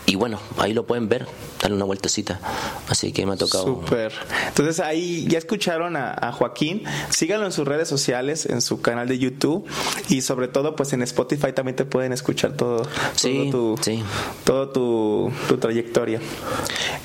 y 0.05 0.17
bueno, 0.17 0.41
ahí 0.59 0.75
lo 0.75 0.85
pueden 0.85 1.09
ver, 1.09 1.27
darle 1.61 1.77
una 1.77 1.85
vueltecita. 1.85 2.41
Así 2.89 3.13
que 3.13 3.25
me 3.25 3.35
ha 3.35 3.37
tocado. 3.37 3.65
Súper. 3.65 4.13
Entonces 4.49 4.81
ahí 4.81 5.27
ya 5.29 5.39
escucharon 5.39 5.97
a, 5.97 6.33
Joaquín. 6.33 6.83
Síganlo 7.11 7.47
en 7.47 7.53
sus 7.53 7.67
redes 7.67 7.89
sociales, 7.89 8.47
en 8.47 8.63
su 8.63 8.81
canal 8.81 9.07
de 9.07 9.19
YouTube 9.19 9.67
y 10.09 10.23
sobre 10.23 10.49
todo 10.49 10.75
pues 10.75 10.93
en 10.93 11.03
Spotify 11.03 11.53
también 11.53 11.77
te 11.77 11.85
pueden 11.85 12.13
escuchar 12.13 12.53
todo, 12.53 12.83
todo 13.21 13.51
tu, 13.51 13.79
todo 14.45 14.69
tu, 14.71 15.33
tu 15.49 15.59
trayectoria. 15.59 16.21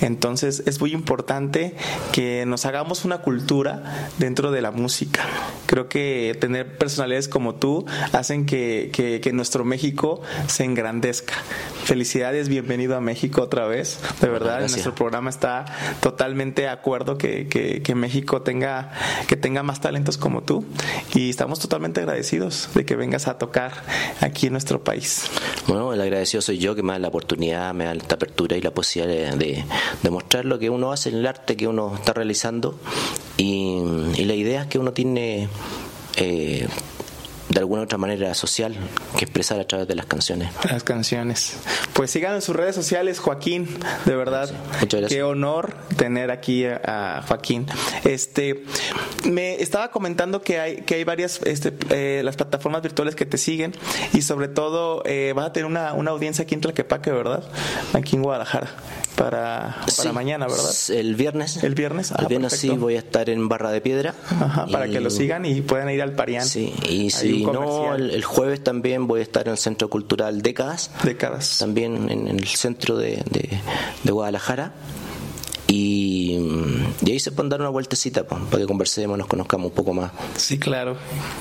Entonces 0.02 0.64
es 0.66 0.80
muy 0.80 0.94
importante 0.94 1.76
que 2.12 2.46
nos 2.48 2.66
hagamos 2.66 3.06
una 3.06 3.22
cultura 3.22 4.10
dentro 4.18 4.52
de 4.52 4.62
la 4.62 4.72
música. 4.72 5.26
Creo 5.68 5.88
que 5.88 6.36
tener 6.40 6.78
personalidades 6.78 7.28
como 7.28 7.56
tú 7.56 7.86
hacen 8.14 8.46
que, 8.46 8.90
que 8.92 9.34
nuestro 9.34 9.64
México 9.64 10.22
se 10.48 10.64
engrandezca. 10.64 11.36
Felicidades, 11.84 12.50
bienvenido 12.50 12.98
a 12.98 13.02
México 13.02 13.42
otra 13.42 13.66
vez. 13.66 14.00
De 14.20 14.28
verdad, 14.28 14.60
nuestro 14.60 14.94
programa 14.94 15.30
está 15.30 15.66
totalmente 16.02 16.64
de 16.64 16.68
acuerdo 16.68 17.18
que, 17.18 17.48
que, 17.48 17.96
México 17.96 18.42
tenga, 18.42 18.92
que 19.28 19.38
tenga 19.38 19.64
más 19.64 19.80
talentos 19.80 20.18
como 20.18 20.44
tú. 20.44 20.66
Y 21.14 21.30
estamos 21.30 21.60
totalmente 21.60 22.02
agradecidos 22.02 22.70
de 22.74 22.86
que 22.86 22.96
vengas 22.96 23.28
a 23.28 23.38
tocar 23.38 23.72
aquí 24.22 24.48
en 24.48 24.54
nuestro 24.54 24.84
país. 24.84 25.30
Bueno, 25.68 25.94
el 25.94 26.02
agradecido 26.02 26.42
soy 26.42 26.58
yo 26.58 26.76
que 26.76 26.84
me 26.84 26.94
da 26.94 27.00
la 27.00 27.08
oportunidad, 27.08 27.74
me 27.74 27.86
da 27.86 27.94
esta 27.94 28.16
apertura 28.16 28.58
y 28.58 28.62
la 28.62 28.72
posibilidad 28.72 29.36
de, 29.36 29.64
de, 30.04 30.10
mostrar 30.10 30.46
lo 30.46 30.60
que 30.60 30.70
uno 30.70 30.92
hace 30.92 31.10
en 31.10 31.16
el 31.16 31.28
arte 31.28 31.56
que 31.56 31.68
uno 31.68 31.94
está 31.96 32.14
realizando 32.14 32.80
y, 33.38 33.82
y 34.16 34.26
la 34.26 34.34
idea 34.34 34.64
es 34.64 34.68
que 34.68 34.80
uno 34.80 34.94
tiene 34.94 35.48
eh, 36.18 36.68
de 37.50 37.60
alguna 37.60 37.84
otra 37.84 37.98
manera 37.98 38.34
social 38.34 38.76
que 39.18 39.26
expresar 39.26 39.60
a 39.60 39.66
través 39.66 39.88
de 39.88 39.96
las 39.96 40.06
canciones. 40.06 40.50
Las 40.70 40.84
canciones. 40.84 41.54
Pues 41.94 42.12
sigan 42.12 42.36
en 42.36 42.42
sus 42.42 42.56
redes 42.56 42.76
sociales, 42.76 43.20
Joaquín, 43.20 43.68
de 44.06 44.16
verdad. 44.16 44.52
Muchas 44.82 45.00
gracias. 45.00 45.18
Qué 45.18 45.24
honor 45.24 45.76
tener 45.96 46.32
aquí 46.32 46.66
a 46.66 47.24
Joaquín. 47.26 47.68
Este, 48.04 48.64
me 49.26 49.62
estaba 49.62 49.92
comentando 49.92 50.42
que 50.42 50.60
hay 50.60 50.82
que 50.82 50.96
hay 50.96 51.04
varias 51.04 51.42
este, 51.44 51.74
eh, 51.90 52.22
las 52.24 52.36
plataformas 52.36 52.82
virtuales 52.82 53.16
que 53.16 53.26
te 53.26 53.38
siguen 53.38 53.74
y 54.14 54.22
sobre 54.22 54.48
todo 54.48 55.04
eh, 55.06 55.34
vas 55.36 55.48
a 55.48 55.54
tener 55.54 55.66
una, 55.66 55.94
una 55.94 56.12
audiencia 56.12 56.44
aquí 56.44 56.56
en 56.56 56.62
Tlaquepaque, 56.62 57.12
¿verdad? 57.12 57.44
Aquí 57.94 58.16
en 58.16 58.24
Guadalajara 58.24 58.70
para, 59.18 59.78
para 59.98 60.14
mañana, 60.14 60.48
¿verdad? 60.48 60.72
El 60.90 61.16
viernes. 61.16 61.64
El 61.64 61.76
viernes. 61.76 62.12
el 62.12 62.26
ah, 62.26 62.28
viernes 62.28 62.54
sí 62.54 62.70
voy 62.70 62.96
a 62.96 63.00
estar 63.00 63.30
en 63.30 63.50
Barra 63.50 63.72
de 63.72 63.82
Piedra. 63.82 64.14
Ajá, 64.30 64.68
para 64.68 64.88
que 64.88 65.02
lo 65.02 65.10
sigan 65.10 65.46
y 65.46 65.62
puedan 65.62 65.90
ir 65.90 66.02
al 66.02 66.14
Parián. 66.14 66.46
Sí, 66.46 66.74
y 66.88 67.10
si 67.10 67.46
no, 67.46 67.96
el, 67.96 68.24
jueves 68.24 68.64
también 68.64 69.08
voy 69.08 69.22
a 69.22 69.24
estar 69.24 69.48
en 69.48 69.54
el 69.54 69.58
Centro 69.58 69.90
Cultural 69.90 70.42
Décadas. 70.42 70.92
Décadas. 71.04 71.58
También 71.58 72.10
en, 72.10 72.28
el 72.28 72.48
centro 72.48 72.98
de, 72.98 73.24
de 74.04 74.12
Guadalajara. 74.12 74.74
Y, 75.68 76.38
ahí 77.06 77.20
se 77.20 77.32
pueden 77.32 77.50
dar 77.50 77.60
una 77.60 77.70
vueltecita 77.70 78.26
para 78.26 78.42
que 78.58 78.66
conversemos, 78.66 79.18
nos 79.18 79.28
conozcamos 79.28 79.72
un 79.72 79.76
poco 79.76 79.94
más. 79.94 80.12
Sí, 80.38 80.58
claro. 80.58 80.98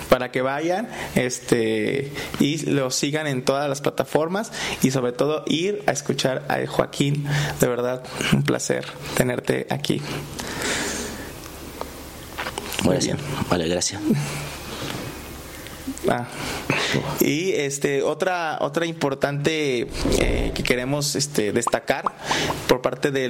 Para 0.09 0.33
que 0.33 0.43
vayan 0.43 0.89
este 1.15 2.13
y 2.41 2.59
lo 2.67 2.91
sigan 2.91 3.27
en 3.27 3.45
todas 3.45 3.69
las 3.69 3.81
plataformas 3.81 4.53
y 4.83 4.91
sobre 4.91 5.13
todo 5.13 5.45
ir 5.47 5.83
a 5.87 5.93
escuchar 5.93 6.45
a 6.49 6.67
Joaquín. 6.67 7.27
De 7.61 7.69
verdad, 7.69 8.03
un 8.33 8.43
placer 8.43 8.85
tenerte 9.17 9.67
aquí. 9.71 10.03
Muy 12.83 12.97
bien. 12.99 13.17
Vale, 13.51 13.69
gracias. 13.69 14.01
Ah. 16.09 16.25
Y 17.21 17.53
este 17.53 18.03
otra 18.03 18.59
otra 18.61 18.87
importante 18.87 19.89
eh, 20.21 20.53
que 20.55 20.63
queremos 20.63 21.17
este, 21.17 21.53
destacar 21.53 22.05
por 22.69 22.83
parte 22.83 23.11
de, 23.11 23.29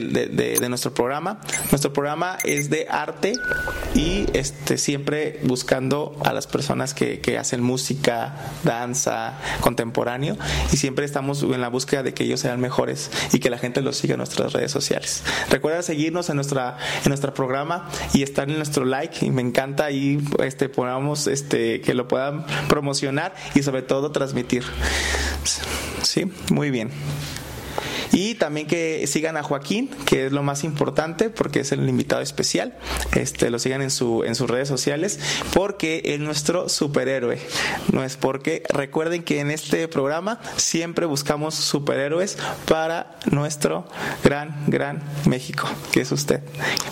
nuestro 0.69 0.93
programa. 0.93 1.41
Nuestro 1.71 1.93
programa 1.93 2.39
es 2.45 2.71
de 2.71 2.87
arte 2.89 3.35
y 3.95 4.27
este 4.33 4.79
siempre 4.79 5.41
buscando 5.45 6.17
a 6.25 6.33
las 6.33 6.47
personas 6.47 6.95
que, 6.95 7.21
que 7.21 7.39
hacen 7.39 7.63
música, 7.63 8.35
danza, 8.65 9.39
contemporáneo 9.61 10.37
y 10.73 10.77
siempre 10.77 11.05
estamos 11.05 11.43
en 11.43 11.61
la 11.61 11.69
búsqueda 11.69 12.03
de 12.03 12.15
que 12.15 12.25
ellos 12.25 12.41
sean 12.41 12.61
mejores 12.61 13.11
y 13.33 13.39
que 13.39 13.51
la 13.51 13.59
gente 13.59 13.81
los 13.83 13.97
siga 13.97 14.15
en 14.15 14.19
nuestras 14.19 14.53
redes 14.53 14.73
sociales. 14.73 15.23
Recuerda 15.51 15.83
seguirnos 15.83 16.29
en 16.31 16.37
nuestra 16.37 16.79
en 17.05 17.11
nuestro 17.11 17.33
programa 17.35 17.89
y 18.13 18.23
estar 18.23 18.49
en 18.49 18.57
nuestro 18.57 18.85
like 18.85 19.25
y 19.25 19.31
me 19.31 19.43
encanta 19.43 19.85
ahí 19.85 20.19
este 20.43 20.69
ponamos 20.69 21.27
este 21.27 21.81
que 21.81 21.95
lo 21.95 22.09
puedan 22.09 22.45
promocionar 22.69 23.35
y 23.55 23.63
sobre 23.63 23.83
todo 23.83 24.11
transmitir. 24.11 24.65
Sí, 26.03 26.31
muy 26.51 26.71
bien. 26.71 26.91
Y 28.13 28.35
también 28.35 28.67
que 28.67 29.07
sigan 29.07 29.37
a 29.37 29.43
Joaquín, 29.43 29.91
que 30.07 30.27
es 30.27 30.33
lo 30.33 30.43
más 30.43 30.65
importante 30.65 31.31
porque 31.31 31.61
es 31.61 31.73
el 31.73 31.89
invitado 31.89 32.23
especial. 32.23 32.77
Este, 33.15 33.51
lo 33.51 33.59
sigan 33.59 33.83
en, 33.83 33.91
su, 33.91 34.25
en 34.25 34.35
sus 34.35 34.49
redes 34.49 34.69
sociales 34.69 35.19
porque 35.53 36.03
es 36.05 36.21
nuestro 36.21 36.69
superhéroe. 36.69 37.39
No 37.93 38.05
es 38.05 38.17
porque 38.17 38.63
recuerden 38.69 39.23
que 39.23 39.41
en 39.41 39.51
este 39.51 39.89
programa 39.89 40.41
siempre 40.57 41.07
buscamos 41.07 41.55
superhéroes 41.55 42.39
para 42.69 43.19
nuestro 43.31 43.87
gran, 44.25 44.65
gran 44.67 45.03
México, 45.27 45.69
que 45.93 46.01
es 46.01 46.13
usted. 46.13 46.41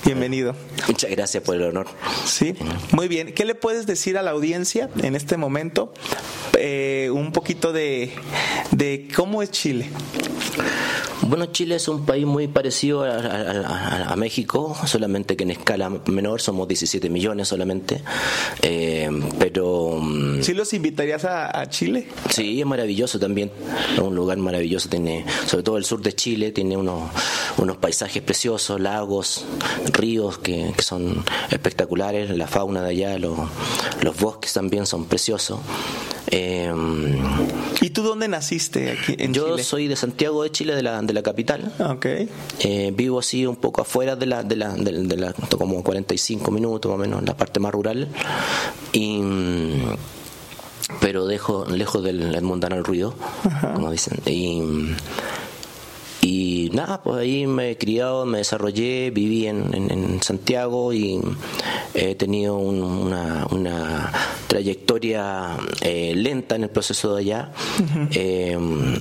Bienvenido. 0.04 0.54
Muchas 0.88 1.10
gracias 1.10 1.42
por 1.42 1.56
el 1.56 1.62
honor. 1.62 1.86
Sí, 2.26 2.54
muy 2.92 3.08
bien. 3.08 3.32
¿Qué 3.32 3.44
le 3.44 3.54
puedes 3.54 3.86
decir 3.86 4.18
a 4.18 4.22
la 4.22 4.32
audiencia 4.32 4.90
en 5.02 5.16
este 5.16 5.36
momento? 5.36 5.92
Eh, 6.58 7.10
un 7.12 7.32
poquito 7.32 7.72
de, 7.72 8.12
de 8.70 9.08
cómo 9.14 9.42
es 9.42 9.50
Chile. 9.50 9.90
Bueno, 11.22 11.46
Chile 11.46 11.76
es 11.76 11.88
un 11.88 12.04
país 12.04 12.26
muy 12.26 12.48
parecido 12.48 13.04
a, 13.04 14.14
México, 14.16 14.76
solamente 14.86 15.36
que 15.36 15.44
en 15.44 15.50
escala 15.50 15.90
menor 16.06 16.40
somos 16.40 16.68
17 16.68 17.08
millones 17.10 17.48
solamente. 17.48 18.02
Eh, 18.62 19.10
pero. 19.38 19.98
Mm, 20.00 20.42
¿Sí 20.42 20.54
los 20.54 20.72
invitarías 20.74 21.24
a, 21.24 21.68
Chile? 21.68 22.08
Sí, 22.30 22.60
es 22.60 22.66
maravilloso 22.66 23.18
también. 23.18 23.50
Es 23.94 24.00
un 24.00 24.14
lugar 24.14 24.36
maravilloso. 24.38 24.88
Tiene, 24.88 25.24
sobre 25.46 25.62
todo 25.62 25.78
el 25.78 25.84
sur 25.84 26.02
de 26.02 26.12
Chile, 26.12 26.52
tiene 26.52 26.76
unos, 26.76 27.10
unos 27.56 27.76
paisajes 27.78 28.22
preciosos, 28.22 28.80
lagos, 28.80 29.44
ríos 29.92 30.38
que, 30.38 30.72
son 30.78 31.24
espectaculares. 31.50 32.30
La 32.30 32.46
fauna 32.46 32.82
de 32.82 32.90
allá, 32.90 33.18
los, 33.18 33.38
los 34.02 34.16
bosques 34.18 34.52
también 34.52 34.86
son 34.86 35.06
preciosos. 35.06 35.58
Eh, 36.30 36.72
¿Y 36.72 37.13
tú 37.94 38.02
dónde 38.02 38.28
naciste 38.28 38.90
aquí 38.92 39.14
en 39.18 39.32
yo 39.32 39.56
soy 39.58 39.88
de 39.88 39.96
Santiago 39.96 40.42
de 40.42 40.50
Chile, 40.50 40.74
de 40.74 40.82
la, 40.82 41.00
de 41.00 41.12
la 41.14 41.22
capital. 41.22 41.72
Okay. 41.78 42.28
Eh, 42.60 42.92
vivo 42.94 43.20
así 43.20 43.46
un 43.46 43.56
poco 43.56 43.80
afuera 43.80 44.16
de 44.16 44.26
la, 44.26 44.42
de 44.42 44.56
la, 44.56 44.74
de, 44.74 45.16
la, 45.16 45.32
como 45.32 45.82
45 45.82 46.50
minutos 46.50 46.90
más 46.90 46.96
o 46.96 47.00
menos, 47.00 47.20
en 47.20 47.26
la 47.26 47.36
parte 47.36 47.60
más 47.60 47.72
rural. 47.72 48.08
Y 48.92 49.22
pero 51.00 51.26
dejo 51.26 51.64
lejos 51.66 52.02
del 52.02 52.40
mundano 52.42 52.76
el 52.76 52.84
ruido, 52.84 53.14
como 53.74 53.90
dicen. 53.90 54.20
Y, 54.26 54.60
y 56.24 56.70
nada, 56.72 57.02
pues 57.02 57.18
ahí 57.18 57.46
me 57.46 57.72
he 57.72 57.76
criado, 57.76 58.24
me 58.24 58.38
desarrollé, 58.38 59.10
viví 59.10 59.46
en, 59.46 59.74
en, 59.74 60.22
Santiago 60.22 60.94
y 60.94 61.20
he 61.92 62.14
tenido 62.14 62.56
una, 62.56 63.46
una, 63.50 64.10
trayectoria 64.46 65.58
eh, 65.82 66.14
lenta 66.16 66.56
en 66.56 66.62
el 66.62 66.70
proceso 66.70 67.14
de 67.14 67.20
allá. 67.20 67.52
Eh, 68.12 68.56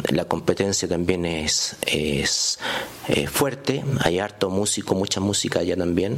la 0.09 0.25
competencia 0.25 0.89
también 0.89 1.25
es, 1.25 1.77
es 1.85 2.59
eh, 3.07 3.27
fuerte, 3.27 3.83
hay 3.99 4.19
harto 4.19 4.49
músico, 4.49 4.95
mucha 4.95 5.19
música 5.19 5.59
allá 5.59 5.75
también, 5.75 6.17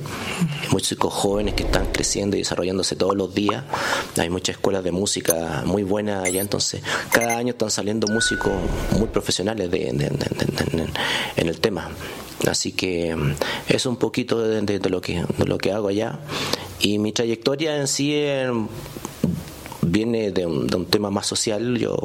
músicos 0.72 1.14
jóvenes 1.14 1.56
que 1.56 1.64
están 1.64 1.88
creciendo 1.88 2.36
y 2.36 2.40
desarrollándose 2.40 2.96
todos 2.96 3.16
los 3.16 3.34
días. 3.34 3.64
Hay 4.18 4.30
muchas 4.30 4.58
escuelas 4.58 4.84
de 4.84 4.92
música 4.92 5.64
muy 5.66 5.84
buenas 5.84 6.24
allá, 6.24 6.42
entonces 6.42 6.82
cada 7.12 7.38
año 7.38 7.52
están 7.52 7.72
saliendo 7.72 8.08
músicos 8.08 8.54
muy 8.98 9.08
profesionales 9.08 9.72
de, 9.72 9.88
en 9.88 11.48
el 11.48 11.60
tema. 11.60 11.90
Así 12.48 12.74
que 12.74 13.16
mm, 13.16 13.36
es 13.70 13.86
un 13.86 13.98
poquito 13.98 14.40
de, 14.40 14.80
lo 14.90 15.02
que, 15.02 15.26
de 15.38 15.46
lo 15.46 15.58
que 15.58 15.72
hago 15.72 15.88
allá. 15.88 16.20
Y 16.80 17.00
mi 17.00 17.12
trayectoria 17.12 17.78
en 17.78 17.88
sí 17.88 18.16
viene 19.82 20.32
de 20.32 20.46
un, 20.46 20.68
de 20.68 20.76
un, 20.76 20.86
tema 20.86 21.10
más 21.10 21.26
social. 21.26 21.78
Yo 21.78 21.98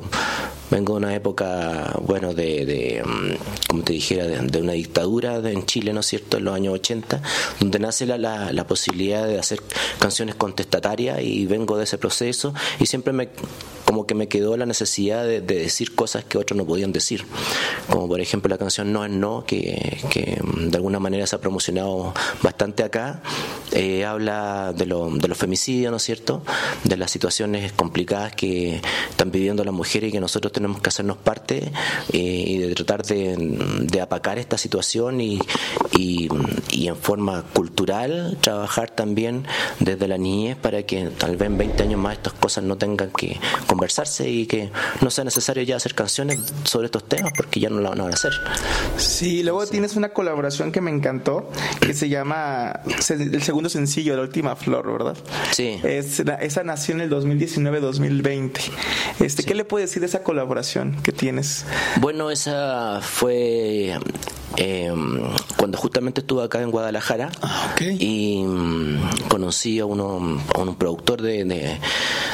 vengo 0.70 0.94
de 0.94 0.98
una 0.98 1.14
época, 1.14 1.96
bueno, 2.02 2.34
de, 2.34 2.64
de 2.64 3.02
mm, 3.04 3.68
como 3.68 3.82
te 3.82 3.92
dijera, 3.92 4.26
de, 4.26 4.60
una 4.60 4.72
dictadura 4.72 5.36
en 5.38 5.66
Chile, 5.66 5.92
¿no 5.92 6.00
es 6.00 6.06
cierto?, 6.06 6.38
en 6.38 6.44
los 6.44 6.54
años 6.54 6.74
80, 6.74 7.22
donde 7.60 7.78
nace 7.78 8.06
la, 8.06 8.18
la, 8.18 8.52
la 8.52 8.66
posibilidad 8.66 9.26
de 9.26 9.38
hacer 9.38 9.60
canciones 9.98 10.34
contestatarias 10.34 11.20
y 11.22 11.46
vengo 11.46 11.76
de 11.76 11.84
ese 11.84 11.98
proceso 11.98 12.54
y 12.78 12.86
siempre 12.86 13.12
me 13.12 13.28
como 13.90 14.06
que 14.06 14.14
me 14.14 14.28
quedó 14.28 14.56
la 14.56 14.66
necesidad 14.66 15.24
de, 15.24 15.40
decir 15.40 15.96
cosas 15.96 16.24
que 16.24 16.38
otros 16.38 16.56
no 16.56 16.64
podían 16.64 16.92
decir. 16.92 17.24
Como 17.88 18.06
por 18.06 18.20
ejemplo 18.20 18.48
la 18.48 18.56
canción 18.56 18.92
No 18.92 19.04
es 19.04 19.10
No, 19.10 19.44
que, 19.44 19.98
que 20.10 20.40
de 20.56 20.76
alguna 20.76 21.00
manera 21.00 21.26
se 21.26 21.34
ha 21.34 21.40
promocionado 21.40 22.14
bastante 22.40 22.84
acá. 22.84 23.20
Eh, 23.72 24.04
habla 24.04 24.72
de, 24.76 24.86
lo, 24.86 25.10
de 25.10 25.26
los 25.26 25.36
femicidios, 25.36 25.90
¿no 25.90 25.96
es 25.96 26.04
cierto? 26.04 26.44
De 26.84 26.96
las 26.96 27.10
situaciones 27.10 27.72
complicadas 27.72 28.32
que 28.36 28.80
están 29.08 29.32
viviendo 29.32 29.64
las 29.64 29.74
mujeres 29.74 30.10
y 30.10 30.12
que 30.12 30.20
nosotros 30.20 30.52
tenemos 30.60 30.82
que 30.82 30.90
hacernos 30.90 31.16
parte 31.16 31.72
eh, 32.12 32.18
y 32.18 32.58
de 32.58 32.74
tratar 32.74 33.02
de, 33.02 33.34
de, 33.80 34.00
apacar 34.02 34.38
esta 34.38 34.58
situación 34.58 35.22
y, 35.22 35.40
y, 36.00 36.28
y, 36.70 36.88
en 36.88 36.96
forma 36.96 37.42
cultural 37.52 38.38
trabajar 38.40 38.90
también 38.90 39.44
desde 39.80 40.08
la 40.08 40.18
niñez 40.18 40.56
para 40.56 40.82
que 40.84 41.06
tal 41.06 41.36
vez 41.36 41.48
en 41.48 41.58
20 41.58 41.82
años 41.82 42.00
más 42.00 42.14
estas 42.14 42.32
cosas 42.34 42.64
no 42.64 42.76
tengan 42.76 43.10
que 43.10 43.38
conversarse 43.66 44.28
y 44.28 44.46
que 44.46 44.70
no 45.00 45.10
sea 45.10 45.24
necesario 45.24 45.62
ya 45.62 45.76
hacer 45.76 45.94
canciones 45.94 46.38
sobre 46.64 46.86
estos 46.86 47.04
temas 47.04 47.32
porque 47.36 47.60
ya 47.60 47.68
no 47.68 47.80
lo 47.80 47.90
van 47.90 48.00
a 48.00 48.08
hacer. 48.08 48.32
Sí, 48.96 49.42
luego 49.42 49.66
tienes 49.66 49.96
una 49.96 50.10
colaboración 50.10 50.72
que 50.72 50.80
me 50.80 50.90
encantó 50.90 51.50
que 51.80 51.94
se 51.94 52.08
llama 52.08 52.80
el 53.08 53.42
segundo 53.42 53.68
sencillo, 53.68 54.16
La 54.16 54.22
Última 54.22 54.56
Flor, 54.56 54.90
¿verdad? 54.90 55.16
Sí. 55.52 55.80
Es, 55.82 56.20
esa 56.20 56.64
nació 56.64 56.94
en 56.94 57.02
el 57.02 57.10
2019-2020. 57.10 58.60
Este, 59.20 59.44
¿Qué 59.44 59.54
le 59.54 59.64
puedes 59.64 59.90
decir 59.90 60.00
de 60.00 60.06
esa 60.06 60.22
colaboración 60.22 60.96
que 61.02 61.12
tienes? 61.12 61.64
Bueno, 62.00 62.30
esa 62.30 63.00
fue 63.02 63.98
eh, 64.56 64.92
cuando 65.56 65.78
justamente 65.78 66.20
estuve 66.20 66.44
acá 66.44 66.60
en 66.60 66.70
Guadalajara 66.70 67.30
ah, 67.42 67.74
y 67.80 68.42
mm, 68.42 69.28
conocí 69.28 69.78
a, 69.78 69.86
uno, 69.86 70.40
a 70.54 70.58
un 70.58 70.74
productor 70.76 71.22
de, 71.22 71.44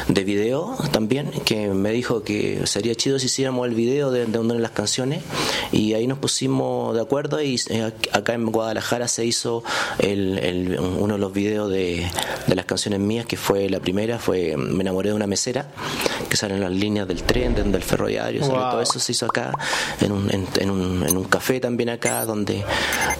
de, 0.08 0.24
video 0.24 0.76
también 0.92 1.30
que 1.44 1.68
me 1.68 1.92
dijo 1.92 2.22
que 2.22 2.66
sería 2.66 2.94
chido 2.94 3.18
si 3.18 3.26
hiciéramos 3.26 3.68
el 3.68 3.74
video 3.74 4.10
de, 4.10 4.26
de 4.26 4.38
una 4.38 4.54
de 4.54 4.60
las 4.60 4.70
canciones. 4.70 5.22
Y 5.72 5.94
ahí 5.94 6.06
nos 6.06 6.18
pusimos 6.18 6.94
de 6.94 7.02
acuerdo 7.02 7.40
y 7.42 7.60
eh, 7.68 7.92
acá 8.12 8.34
en 8.34 8.46
Guadalajara 8.46 9.08
se 9.08 9.24
hizo 9.24 9.62
el, 9.98 10.38
el, 10.38 10.80
uno 10.80 11.14
de 11.14 11.20
los 11.20 11.32
videos 11.32 11.70
de, 11.70 12.10
de 12.46 12.54
las 12.54 12.64
canciones 12.64 13.00
mías 13.00 13.26
que 13.26 13.36
fue 13.36 13.68
la 13.68 13.80
primera 13.80 14.18
fue 14.18 14.56
Me 14.56 14.82
enamoré 14.82 15.10
de 15.10 15.14
una 15.14 15.26
mesera 15.26 15.68
que 16.28 16.36
salen 16.36 16.60
las 16.60 16.72
líneas 16.72 17.08
del 17.08 17.22
tren, 17.22 17.54
del 17.54 17.82
ferroviario, 17.82 18.40
todo 18.46 18.80
eso 18.80 18.98
se 18.98 19.12
hizo 19.12 19.26
acá 19.26 19.52
en 20.00 20.12
un, 20.12 20.30
en, 20.30 20.70
un, 20.70 21.06
en 21.06 21.16
un 21.16 21.24
café 21.24 21.60
también 21.60 21.88
acá 21.88 22.24
donde 22.24 22.64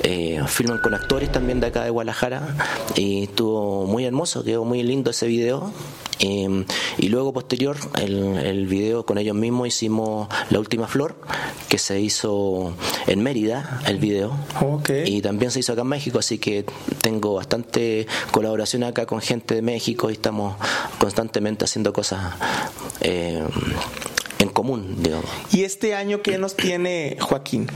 eh, 0.03 0.40
filman 0.47 0.79
con 0.79 0.95
actores 0.95 1.31
también 1.33 1.61
de 1.61 1.69
acá 1.69 1.85
de 1.85 1.90
Guadalajara, 1.90 2.57
y 2.95 3.25
estuvo 3.25 3.87
muy 3.87 4.05
hermoso, 4.05 4.45
quedó 4.45 4.64
muy 4.64 4.83
lindo 4.83 5.11
ese 5.11 5.27
video. 5.27 5.73
Eh, 6.19 6.64
y 6.97 7.09
luego 7.09 7.35
posterior 7.35 7.77
el, 8.01 8.38
el, 8.38 8.66
video 8.66 9.05
con 9.05 9.19
ellos 9.19 9.37
mismos 9.37 9.69
hicimos 9.69 10.29
La 10.49 10.59
Última 10.59 10.87
Flor, 10.87 11.14
que 11.69 11.77
se 11.77 12.01
hizo 12.01 12.73
en 13.07 13.23
Mérida, 13.23 13.81
el 13.87 13.99
video. 13.99 14.35
Y 15.05 15.21
también 15.21 15.51
se 15.51 15.61
hizo 15.61 15.73
acá 15.73 15.83
en 15.83 15.88
México, 15.88 16.19
así 16.19 16.38
que 16.38 16.64
tengo 17.03 17.35
bastante 17.35 18.07
colaboración 18.31 18.85
acá 18.85 19.05
con 19.05 19.21
gente 19.21 19.55
de 19.55 19.62
México 19.62 20.09
y 20.11 20.14
estamos 20.14 20.57
constantemente 20.99 21.64
haciendo 21.64 21.92
cosas 21.92 22.35
eh, 23.01 23.43
en 24.39 24.49
común, 24.49 25.03
digamos. 25.03 25.27
¿Y 25.53 25.65
este 25.65 25.95
año 25.95 26.23
qué 26.23 26.39
nos 26.39 26.57
tiene 26.57 27.17
Joaquín? 27.21 27.69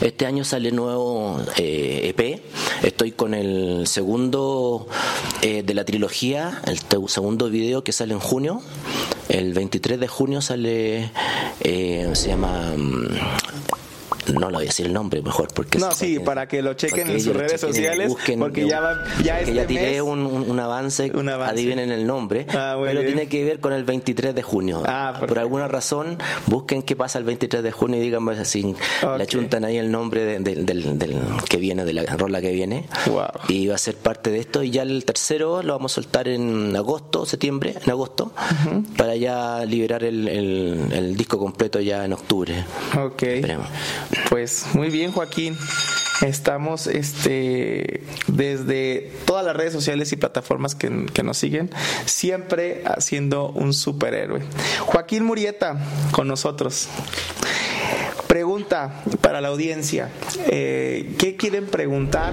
Este 0.00 0.26
año 0.26 0.44
sale 0.44 0.70
nuevo 0.72 1.40
EP. 1.56 2.20
Eh, 2.20 2.42
e 2.82 2.86
Estoy 2.86 3.12
con 3.12 3.32
el 3.32 3.86
segundo 3.86 4.86
eh, 5.40 5.62
de 5.62 5.74
la 5.74 5.84
trilogía, 5.84 6.60
el 6.66 6.78
segundo 7.08 7.48
video 7.48 7.84
que 7.84 7.92
sale 7.92 8.12
en 8.12 8.20
junio. 8.20 8.60
El 9.28 9.54
23 9.54 9.98
de 9.98 10.08
junio 10.08 10.42
sale, 10.42 11.10
eh, 11.60 12.10
se 12.12 12.28
llama 12.28 12.74
mm, 12.76 13.06
no 14.32 14.50
lo 14.50 14.56
voy 14.56 14.64
a 14.64 14.66
decir 14.66 14.86
el 14.86 14.92
nombre 14.92 15.22
mejor 15.22 15.48
porque 15.52 15.78
no 15.78 15.92
sí 15.92 16.18
para 16.18 16.46
que 16.46 16.62
lo 16.62 16.74
chequen 16.74 17.10
en 17.10 17.20
sus 17.20 17.34
redes 17.34 17.60
sociales 17.60 18.12
porque 18.38 18.66
ya 18.66 18.80
va, 18.80 19.04
ya, 19.22 19.40
este 19.40 19.54
ya 19.54 19.66
tiré 19.66 20.02
un, 20.02 20.20
un, 20.48 20.60
avance, 20.60 21.12
adivinen 21.42 21.92
el 21.92 22.06
nombre 22.06 22.46
ah, 22.50 22.76
pero 22.82 23.02
tiene 23.02 23.28
que 23.28 23.44
ver 23.44 23.60
con 23.60 23.72
el 23.72 23.84
23 23.84 24.34
de 24.34 24.42
junio. 24.42 24.82
Ah, 24.86 25.20
por 25.26 25.38
alguna 25.38 25.68
razón 25.68 26.18
busquen 26.46 26.82
qué 26.82 26.96
pasa 26.96 27.18
el 27.18 27.24
23 27.24 27.62
de 27.62 27.72
junio 27.72 27.98
y 27.98 28.02
díganme 28.02 28.32
así 28.32 28.74
le 29.18 29.26
chuntan 29.26 29.64
ahí 29.64 29.76
el 29.76 29.90
nombre 29.90 30.24
del, 30.40 30.66
del, 30.66 31.20
que 31.48 31.56
viene 31.56 31.84
de 31.84 31.92
la 31.92 32.04
rola 32.16 32.40
que 32.40 32.52
viene. 32.52 32.86
Y 33.48 33.66
va 33.66 33.74
a 33.74 33.78
ser 33.78 33.96
parte 33.96 34.30
de 34.30 34.40
esto. 34.40 34.62
Y 34.62 34.70
ya 34.70 34.82
el 34.82 35.04
tercero 35.04 35.62
lo 35.62 35.74
vamos 35.74 35.92
a 35.92 35.94
soltar 35.96 36.28
en 36.28 36.74
agosto 36.76 37.26
septiembre 37.26 37.74
en 37.82 37.90
agosto 37.90 38.32
para 38.96 39.16
ya 39.16 39.64
liberar 39.64 40.04
el, 40.04 40.28
el, 40.28 41.16
disco 41.16 41.38
completo 41.38 41.80
ya 41.80 42.04
en 42.04 42.12
octubre. 42.12 42.64
Ok. 42.98 43.22
Esperemos. 43.22 43.66
Pues 44.30 44.66
muy 44.74 44.90
bien, 44.90 45.12
Joaquín. 45.12 45.56
Estamos 46.22 46.86
este, 46.86 48.02
desde 48.28 49.12
todas 49.26 49.44
las 49.44 49.56
redes 49.56 49.72
sociales 49.72 50.12
y 50.12 50.16
plataformas 50.16 50.74
que, 50.74 51.06
que, 51.12 51.22
nos 51.22 51.38
siguen, 51.38 51.70
siempre 52.06 52.82
haciendo 52.86 53.50
un 53.50 53.74
superhéroe. 53.74 54.40
Joaquín 54.80 55.24
Murieta 55.24 55.76
con 56.12 56.28
nosotros. 56.28 56.88
Pregunta 58.64 59.02
para 59.20 59.42
la 59.42 59.48
audiencia. 59.48 60.08
Eh, 60.46 61.14
¿Qué 61.18 61.36
quieren 61.36 61.66
preguntar 61.66 62.32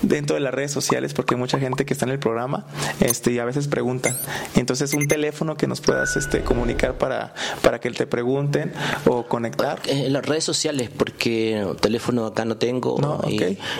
dentro 0.00 0.34
de 0.34 0.40
las 0.40 0.54
redes 0.54 0.70
sociales? 0.70 1.12
Porque 1.12 1.34
hay 1.34 1.38
mucha 1.38 1.58
gente 1.58 1.84
que 1.84 1.92
está 1.92 2.06
en 2.06 2.12
el 2.12 2.18
programa 2.18 2.66
este, 3.00 3.32
y 3.32 3.38
a 3.38 3.44
veces 3.44 3.68
preguntan. 3.68 4.16
Entonces, 4.54 4.94
un 4.94 5.06
teléfono 5.06 5.56
que 5.56 5.66
nos 5.66 5.82
puedas 5.82 6.16
este, 6.16 6.40
comunicar 6.40 6.96
para, 6.96 7.34
para 7.62 7.78
que 7.78 7.90
te 7.90 8.06
pregunten 8.06 8.72
o 9.04 9.26
conectar. 9.26 9.80
En 9.86 10.12
las 10.12 10.24
redes 10.24 10.44
sociales, 10.44 10.88
porque 10.96 11.66
teléfono 11.80 12.26
acá 12.26 12.44
no 12.44 12.56
tengo 12.56 12.96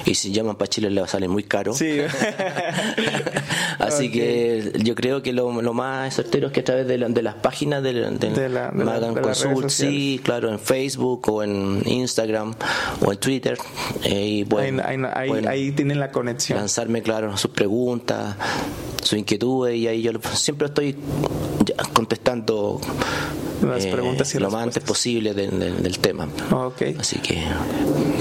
y, 0.05 0.15
si 0.15 0.33
llaman 0.33 0.57
para 0.57 0.69
Chile 0.69 0.91
le 0.91 1.07
sale 1.09 1.29
muy 1.29 1.45
caro. 1.45 1.73
Sí. 1.73 2.01
Así 3.87 4.11
que 4.11 4.73
yo 4.83 4.95
creo 4.95 5.23
que 5.23 5.33
lo, 5.33 5.51
más 5.51 6.15
certero 6.15 6.49
es 6.49 6.53
que 6.53 6.61
a 6.61 6.65
través 6.65 6.87
de, 6.87 6.99
las 6.99 7.35
páginas 7.35 7.83
de, 7.83 7.93
la, 7.93 8.71
me 8.73 8.91
hagan 8.91 9.15
consultas. 9.15 9.73
Sí, 9.73 10.21
claro, 10.23 10.51
en 10.51 10.59
Facebook 10.59 11.29
o 11.31 11.43
en 11.43 11.83
Instagram 11.87 12.55
o 13.05 13.13
en 13.13 13.19
Twitter. 13.19 13.59
Eh, 14.05 14.45
y 14.45 15.47
ahí, 15.47 15.73
tienen 15.73 16.01
la 16.01 16.11
conexión. 16.11 16.59
Lanzarme, 16.59 17.03
claro, 17.03 17.37
sus 17.37 17.51
preguntas, 17.51 18.37
sus 19.03 19.19
inquietudes 19.19 19.77
y 19.77 19.89
ahí 19.89 20.03
yo 20.03 20.13
siempre 20.35 20.69
estoy 20.69 20.97
contestando 21.93 22.81
las 23.63 23.85
eh, 23.85 23.93
preguntas 23.93 24.35
y 24.35 24.39
lo 24.39 24.51
más 24.51 24.63
antes 24.63 24.83
posible 24.83 25.35
del, 25.35 25.99
tema. 25.99 26.29
Okay. 26.51 26.97
Así 26.99 27.19
que. 27.19 27.43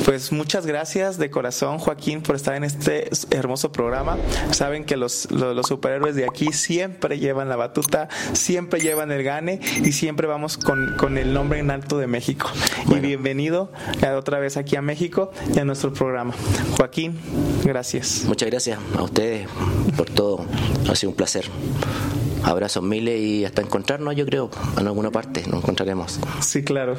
Pues 0.05 0.31
muchas 0.31 0.65
gracias 0.65 1.17
de 1.17 1.29
corazón, 1.29 1.77
Joaquín, 1.79 2.21
por 2.21 2.35
estar 2.35 2.55
en 2.55 2.63
este 2.63 3.09
hermoso 3.31 3.71
programa. 3.71 4.17
Saben 4.51 4.85
que 4.85 4.97
los, 4.97 5.29
los, 5.31 5.67
superhéroes 5.67 6.15
de 6.15 6.25
aquí 6.25 6.53
siempre 6.53 7.19
llevan 7.19 7.49
la 7.49 7.55
batuta, 7.55 8.07
siempre 8.33 8.79
llevan 8.79 9.11
el 9.11 9.23
gane 9.23 9.59
y 9.83 9.91
siempre 9.91 10.27
vamos 10.27 10.57
con, 10.57 10.95
con 10.97 11.17
el 11.17 11.33
nombre 11.33 11.59
en 11.59 11.71
alto 11.71 11.97
de 11.97 12.07
México. 12.07 12.49
Y 12.89 12.99
bienvenido 12.99 13.71
otra 14.17 14.39
vez 14.39 14.57
aquí 14.57 14.75
a 14.75 14.81
México 14.81 15.31
y 15.53 15.59
a 15.59 15.65
nuestro 15.65 15.93
programa. 15.93 16.33
Joaquín, 16.77 17.19
gracias. 17.63 18.23
Muchas 18.27 18.49
gracias 18.49 18.79
a 18.97 19.03
ustedes 19.03 19.47
por 19.97 20.09
todo. 20.09 20.45
Ha 20.89 20.95
sido 20.95 21.11
un 21.11 21.15
placer. 21.15 21.45
Abrazos 22.45 22.83
miles 22.83 23.19
y 23.19 23.45
hasta 23.45 23.61
encontrarnos, 23.61 24.15
yo 24.15 24.25
creo, 24.25 24.49
en 24.77 24.87
alguna 24.87 25.11
parte 25.11 25.43
nos 25.47 25.63
encontraremos. 25.63 26.19
Sí, 26.41 26.63
claro. 26.63 26.95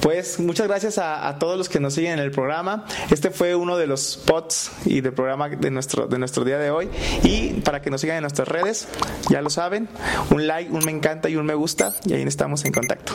Pues 0.00 0.38
muchas 0.38 0.68
gracias 0.68 0.98
a, 0.98 1.36
todos 1.38 1.58
los 1.58 1.68
que 1.68 1.80
nos 1.80 1.94
siguen 1.94 2.14
en 2.14 2.18
el 2.20 2.30
programa. 2.30 2.84
Este 3.10 3.30
fue 3.30 3.54
uno 3.54 3.76
de 3.76 3.86
los 3.86 4.12
spots 4.12 4.70
y 4.84 5.00
del 5.00 5.12
programa 5.12 5.48
de 5.48 5.70
nuestro, 5.70 6.06
de 6.06 6.18
nuestro 6.18 6.44
día 6.44 6.58
de 6.58 6.70
hoy. 6.70 6.88
Y 7.24 7.60
para 7.60 7.82
que 7.82 7.90
nos 7.90 8.00
sigan 8.00 8.16
en 8.16 8.22
nuestras 8.22 8.48
redes, 8.48 8.86
ya 9.28 9.42
lo 9.42 9.50
saben, 9.50 9.88
un 10.30 10.46
like, 10.46 10.70
un 10.70 10.84
me 10.84 10.92
encanta 10.92 11.28
y 11.28 11.36
un 11.36 11.46
me 11.46 11.54
gusta. 11.54 11.94
Y 12.04 12.12
ahí 12.12 12.22
estamos 12.22 12.64
en 12.64 12.72
contacto. 12.72 13.14